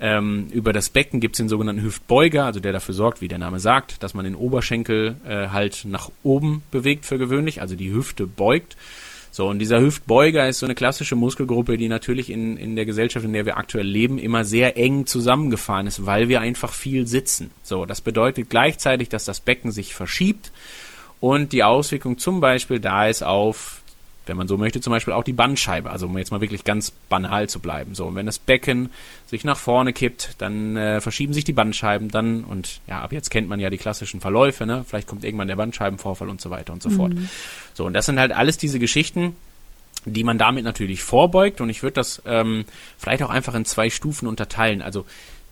ähm, 0.01 0.49
über 0.53 0.75
das 0.75 0.91
Becken 0.91 1.21
gibt 1.21 1.37
es 1.37 1.39
den 1.39 1.49
sogenannten 1.49 1.81
Hüftbeuger, 1.81 2.45
also 2.45 2.61
der 2.61 2.75
dafür 2.75 2.95
sorgt, 2.95 3.23
wie 3.23 3.29
der 3.29 3.39
Name 3.39 3.59
sagt, 3.59 4.03
dass 4.03 4.13
man 4.13 4.27
den 4.27 4.35
Oberschenkel 4.35 5.17
äh, 5.27 5.49
halt 5.49 5.87
nach 5.87 6.11
oben 6.23 6.63
bewegt 6.71 7.07
für 7.07 7.17
gewöhnlich, 7.17 7.63
also 7.63 7.75
die 7.75 7.95
Hüfte 7.95 8.27
beugt. 8.27 8.77
So, 9.37 9.49
und 9.49 9.59
dieser 9.59 9.83
Hüftbeuger 9.83 10.49
ist 10.49 10.61
so 10.61 10.67
eine 10.67 10.75
klassische 10.75 11.15
Muskelgruppe, 11.15 11.77
die 11.77 11.91
natürlich 11.91 12.31
in, 12.31 12.57
in 12.57 12.75
der 12.75 12.87
Gesellschaft, 12.87 13.27
in 13.27 13.35
der 13.35 13.45
wir 13.45 13.59
aktuell 13.59 13.87
leben, 13.87 14.17
immer 14.17 14.47
sehr 14.47 14.79
eng 14.79 15.05
zusammengefahren 15.05 15.87
ist, 15.87 16.07
weil 16.07 16.31
wir 16.31 16.41
einfach 16.41 16.73
viel 16.73 17.07
sitzen. 17.07 17.51
So, 17.63 17.85
das 17.85 18.01
bedeutet 18.01 18.49
gleichzeitig, 18.49 19.11
dass 19.11 19.27
das 19.27 19.41
Becken 19.41 19.73
sich 19.73 19.95
verschiebt 19.95 20.53
und 21.21 21.53
die 21.53 21.65
Auswirkung 21.65 22.17
zum 22.17 22.41
Beispiel 22.41 22.81
da 22.81 23.09
ist 23.09 23.23
auf 23.23 23.83
wenn 24.27 24.37
man 24.37 24.49
so 24.49 24.57
möchte, 24.57 24.81
zum 24.81 24.91
Beispiel 24.91 25.15
auch 25.15 25.25
die 25.25 25.33
Bandscheibe. 25.33 25.91
Also 25.91 26.07
um 26.07 26.19
jetzt 26.19 26.31
mal 26.31 26.41
wirklich 26.41 26.65
ganz 26.65 26.91
banal 27.09 27.49
zu 27.49 27.61
bleiben. 27.61 27.95
So, 27.95 28.07
und 28.07 28.15
wenn 28.15 28.27
das 28.27 28.39
Becken 28.39 28.91
sich 29.27 29.45
nach 29.45 29.57
vorne 29.57 29.93
kippt, 29.93 30.35
dann 30.39 30.77
äh, 30.77 31.01
verschieben 31.01 31.33
sich 31.33 31.45
die 31.45 31.53
Bandscheiben 31.53 32.11
dann 32.11 32.45
und 32.45 32.81
ja, 32.87 33.01
ab 33.01 33.13
jetzt 33.13 33.31
kennt 33.31 33.49
man 33.49 33.61
ja 33.61 33.71
die 33.71 33.79
klassischen 33.79 34.21
Verläufe, 34.21 34.67
ne? 34.67 34.85
Vielleicht 34.87 35.09
kommt 35.09 35.25
irgendwann 35.25 35.49
der 35.49 35.57
Bandscheibenvorfall 35.57 36.29
und 36.29 36.41
so 36.41 36.51
weiter 36.51 36.73
und 36.73 36.83
so 36.83 36.91
mhm. 36.91 36.97
fort. 36.97 37.13
So, 37.75 37.87
und 37.87 37.95
das 37.95 38.07
sind 38.07 38.19
halt 38.19 38.33
alles 38.33 38.59
diese 38.59 38.79
Geschichten, 38.79 39.37
die 40.05 40.25
man 40.25 40.39
damit 40.39 40.65
natürlich 40.65 41.03
vorbeugt 41.03 41.61
und 41.61 41.71
ich 41.71 41.83
würde 41.83 41.95
das 41.95 42.23
ähm, 42.27 42.65
vielleicht 42.99 43.23
auch 43.23 43.31
einfach 43.31 43.55
in 43.55 43.65
zwei 43.65 43.91
Stufen 43.91 44.29
unterteilen. 44.29 44.83
Also 44.83 45.05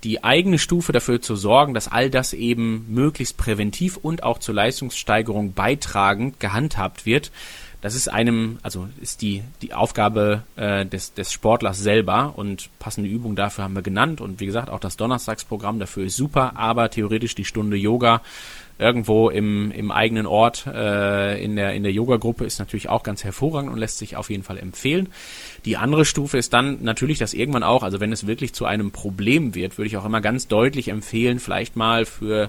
die 0.04 0.22
eigene 0.22 0.58
Stufe 0.58 0.92
dafür 0.92 1.20
zu 1.20 1.34
sorgen, 1.34 1.74
dass 1.74 1.90
all 1.90 2.10
das 2.10 2.34
eben 2.34 2.84
möglichst 2.88 3.36
präventiv 3.36 3.96
und 3.96 4.22
auch 4.22 4.38
zur 4.38 4.54
Leistungssteigerung 4.54 5.54
beitragend 5.54 6.38
gehandhabt 6.40 7.06
wird 7.06 7.32
das 7.84 7.94
ist 7.94 8.08
einem, 8.08 8.56
also 8.62 8.88
ist 9.02 9.20
die, 9.20 9.42
die 9.60 9.74
Aufgabe 9.74 10.44
äh, 10.56 10.86
des, 10.86 11.12
des 11.12 11.30
Sportlers 11.30 11.78
selber 11.78 12.32
und 12.34 12.70
passende 12.78 13.10
Übungen 13.10 13.36
dafür 13.36 13.64
haben 13.64 13.74
wir 13.74 13.82
genannt. 13.82 14.22
Und 14.22 14.40
wie 14.40 14.46
gesagt, 14.46 14.70
auch 14.70 14.80
das 14.80 14.96
Donnerstagsprogramm 14.96 15.78
dafür 15.78 16.06
ist 16.06 16.16
super, 16.16 16.56
aber 16.56 16.88
theoretisch 16.88 17.34
die 17.34 17.44
Stunde 17.44 17.76
Yoga 17.76 18.22
irgendwo 18.78 19.28
im, 19.28 19.70
im 19.70 19.90
eigenen 19.90 20.24
Ort 20.24 20.66
äh, 20.66 21.44
in 21.44 21.56
der, 21.56 21.74
in 21.74 21.82
der 21.82 21.92
Yoga-Gruppe 21.92 22.46
ist 22.46 22.58
natürlich 22.58 22.88
auch 22.88 23.02
ganz 23.02 23.22
hervorragend 23.22 23.70
und 23.70 23.78
lässt 23.78 23.98
sich 23.98 24.16
auf 24.16 24.30
jeden 24.30 24.44
Fall 24.44 24.56
empfehlen. 24.56 25.10
Die 25.66 25.76
andere 25.76 26.06
Stufe 26.06 26.38
ist 26.38 26.54
dann 26.54 26.82
natürlich, 26.82 27.18
dass 27.18 27.34
irgendwann 27.34 27.62
auch, 27.62 27.82
also 27.82 28.00
wenn 28.00 28.12
es 28.12 28.26
wirklich 28.26 28.54
zu 28.54 28.64
einem 28.64 28.92
Problem 28.92 29.54
wird, 29.54 29.76
würde 29.76 29.88
ich 29.88 29.98
auch 29.98 30.06
immer 30.06 30.22
ganz 30.22 30.48
deutlich 30.48 30.88
empfehlen, 30.88 31.38
vielleicht 31.38 31.76
mal 31.76 32.06
für 32.06 32.48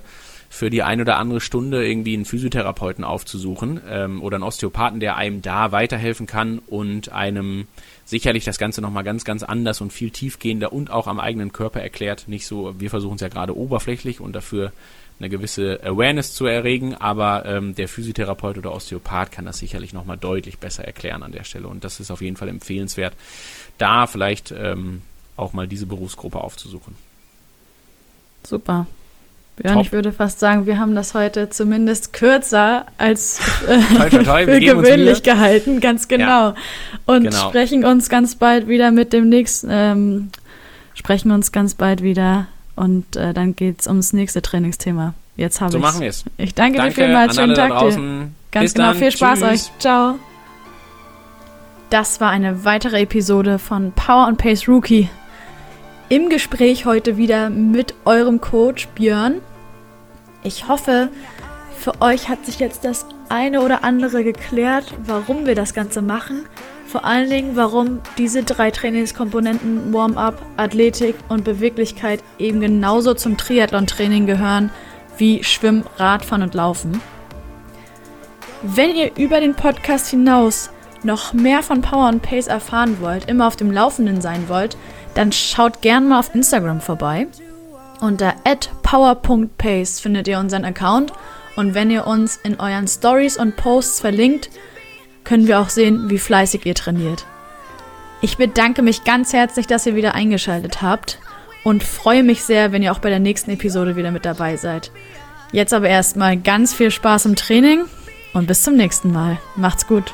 für 0.55 0.69
die 0.69 0.83
ein 0.83 1.01
oder 1.01 1.17
andere 1.17 1.41
Stunde 1.41 1.85
irgendwie 1.85 2.13
einen 2.13 2.23
Physiotherapeuten 2.23 3.03
aufzusuchen 3.03 3.81
ähm, 3.89 4.21
oder 4.21 4.35
einen 4.35 4.43
Osteopathen, 4.43 5.01
der 5.01 5.17
einem 5.17 5.41
da 5.41 5.73
weiterhelfen 5.73 6.27
kann 6.27 6.59
und 6.59 7.11
einem 7.11 7.67
sicherlich 8.05 8.45
das 8.45 8.57
Ganze 8.57 8.79
nochmal 8.79 9.03
ganz, 9.03 9.25
ganz 9.25 9.43
anders 9.43 9.81
und 9.81 9.91
viel 9.91 10.11
tiefgehender 10.11 10.71
und 10.71 10.91
auch 10.91 11.07
am 11.07 11.19
eigenen 11.19 11.51
Körper 11.51 11.81
erklärt. 11.81 12.29
Nicht 12.29 12.47
so, 12.47 12.73
wir 12.79 12.89
versuchen 12.89 13.15
es 13.15 13.21
ja 13.21 13.27
gerade 13.27 13.57
oberflächlich 13.57 14.21
und 14.21 14.33
dafür 14.33 14.71
eine 15.19 15.27
gewisse 15.27 15.81
Awareness 15.83 16.33
zu 16.33 16.45
erregen, 16.45 16.95
aber 16.95 17.45
ähm, 17.45 17.75
der 17.75 17.89
Physiotherapeut 17.89 18.57
oder 18.57 18.73
Osteopath 18.73 19.33
kann 19.33 19.43
das 19.43 19.57
sicherlich 19.57 19.91
nochmal 19.91 20.17
deutlich 20.17 20.59
besser 20.59 20.85
erklären 20.85 21.21
an 21.21 21.33
der 21.33 21.43
Stelle. 21.43 21.67
Und 21.67 21.83
das 21.83 21.99
ist 21.99 22.11
auf 22.11 22.21
jeden 22.21 22.37
Fall 22.37 22.47
empfehlenswert, 22.47 23.13
da 23.77 24.07
vielleicht 24.07 24.53
ähm, 24.57 25.01
auch 25.35 25.51
mal 25.51 25.67
diese 25.67 25.85
Berufsgruppe 25.85 26.39
aufzusuchen. 26.39 26.95
Super. 28.43 28.87
Björn, 29.57 29.79
ich 29.79 29.93
würde 29.93 30.11
fast 30.11 30.39
sagen, 30.39 30.65
wir 30.65 30.77
haben 30.79 30.95
das 30.95 31.13
heute 31.13 31.49
zumindest 31.49 32.11
kürzer 32.11 32.85
als 32.97 33.39
äh, 33.67 34.09
toi, 34.09 34.23
toi, 34.23 34.45
für 34.45 34.59
gewöhnlich 34.59 35.23
gehalten, 35.23 35.79
ganz 35.79 36.07
genau. 36.09 36.49
Ja, 36.49 36.55
und 37.05 37.23
genau. 37.23 37.49
sprechen 37.49 37.85
uns 37.85 38.09
ganz 38.09 38.35
bald 38.35 38.67
wieder 38.67 38.91
mit 38.91 39.13
dem 39.13 39.29
nächsten, 39.29 39.69
ähm, 39.71 40.29
sprechen 40.93 41.31
uns 41.31 41.53
ganz 41.53 41.73
bald 41.73 42.03
wieder 42.03 42.47
und 42.75 43.15
äh, 43.15 43.33
dann 43.33 43.55
geht 43.55 43.81
es 43.81 43.87
ums 43.87 44.11
nächste 44.11 44.41
Trainingsthema. 44.41 45.13
Jetzt 45.37 45.61
habe 45.61 45.69
ich. 45.69 45.73
So 45.73 45.79
machen 45.79 46.01
wir 46.01 46.09
es. 46.09 46.25
Ich 46.37 46.53
danke, 46.53 46.77
danke, 46.77 46.93
dir 46.93 47.05
vielmals. 47.05 47.35
Schönen 47.35 47.55
Tag 47.55 47.79
dir. 47.79 48.29
Ganz 48.51 48.63
Bis 48.63 48.73
genau. 48.73 48.87
Dann. 48.87 48.97
Viel 48.97 49.11
Spaß 49.11 49.39
Tschüss. 49.39 49.49
euch. 49.49 49.79
Ciao. 49.79 50.15
Das 51.89 52.19
war 52.19 52.29
eine 52.29 52.65
weitere 52.65 53.01
Episode 53.01 53.59
von 53.59 53.91
Power 53.93 54.27
and 54.27 54.37
Pace 54.37 54.67
Rookie. 54.67 55.09
Im 56.09 56.29
Gespräch 56.29 56.85
heute 56.85 57.17
wieder 57.17 57.49
mit 57.49 57.95
eurem 58.05 58.41
Coach 58.41 58.87
Björn. 58.89 59.41
Ich 60.43 60.67
hoffe, 60.67 61.09
für 61.77 62.01
euch 62.01 62.29
hat 62.29 62.45
sich 62.45 62.59
jetzt 62.59 62.85
das 62.85 63.05
eine 63.29 63.61
oder 63.61 63.83
andere 63.83 64.23
geklärt, 64.23 64.93
warum 65.05 65.45
wir 65.45 65.55
das 65.55 65.73
Ganze 65.73 66.01
machen 66.01 66.45
vor 66.95 67.03
allen 67.03 67.29
Dingen, 67.29 67.57
warum 67.57 67.99
diese 68.17 68.43
drei 68.43 68.71
Trainingskomponenten 68.71 69.91
Warm-up, 69.93 70.41
Athletik 70.55 71.15
und 71.27 71.43
Beweglichkeit 71.43 72.23
eben 72.39 72.61
genauso 72.61 73.13
zum 73.13 73.35
Triathlon-Training 73.35 74.25
gehören 74.25 74.69
wie 75.17 75.43
Schwimmen, 75.43 75.83
Radfahren 75.97 76.43
und 76.43 76.53
Laufen. 76.53 77.01
Wenn 78.61 78.95
ihr 78.95 79.11
über 79.17 79.41
den 79.41 79.55
Podcast 79.55 80.07
hinaus 80.07 80.69
noch 81.03 81.33
mehr 81.33 81.63
von 81.63 81.81
Power 81.81 82.07
und 82.07 82.21
Pace 82.21 82.47
erfahren 82.47 83.01
wollt, 83.01 83.29
immer 83.29 83.47
auf 83.47 83.57
dem 83.57 83.71
Laufenden 83.71 84.21
sein 84.21 84.47
wollt, 84.47 84.77
dann 85.15 85.31
schaut 85.31 85.81
gerne 85.81 86.05
mal 86.05 86.19
auf 86.19 86.35
Instagram 86.35 86.81
vorbei. 86.81 87.27
Unter 88.01 88.35
power.pace 88.83 89.99
findet 89.99 90.27
ihr 90.27 90.37
unseren 90.37 90.65
Account 90.65 91.11
und 91.55 91.73
wenn 91.73 91.89
ihr 91.89 92.05
uns 92.05 92.37
in 92.37 92.59
euren 92.59 92.87
Stories 92.87 93.37
und 93.37 93.55
Posts 93.55 94.01
verlinkt, 94.01 94.49
können 95.23 95.47
wir 95.47 95.59
auch 95.59 95.69
sehen, 95.69 96.09
wie 96.09 96.19
fleißig 96.19 96.65
ihr 96.65 96.75
trainiert. 96.75 97.25
Ich 98.21 98.37
bedanke 98.37 98.81
mich 98.81 99.03
ganz 99.03 99.33
herzlich, 99.33 99.67
dass 99.67 99.85
ihr 99.85 99.95
wieder 99.95 100.13
eingeschaltet 100.13 100.81
habt 100.81 101.19
und 101.63 101.83
freue 101.83 102.23
mich 102.23 102.43
sehr, 102.43 102.71
wenn 102.71 102.83
ihr 102.83 102.91
auch 102.91 102.99
bei 102.99 103.09
der 103.09 103.19
nächsten 103.19 103.51
Episode 103.51 103.95
wieder 103.95 104.11
mit 104.11 104.25
dabei 104.25 104.57
seid. 104.57 104.91
Jetzt 105.51 105.73
aber 105.73 105.89
erstmal 105.89 106.37
ganz 106.37 106.73
viel 106.73 106.91
Spaß 106.91 107.25
im 107.25 107.35
Training 107.35 107.85
und 108.33 108.47
bis 108.47 108.63
zum 108.63 108.75
nächsten 108.75 109.11
Mal. 109.11 109.37
Macht's 109.55 109.87
gut. 109.87 110.13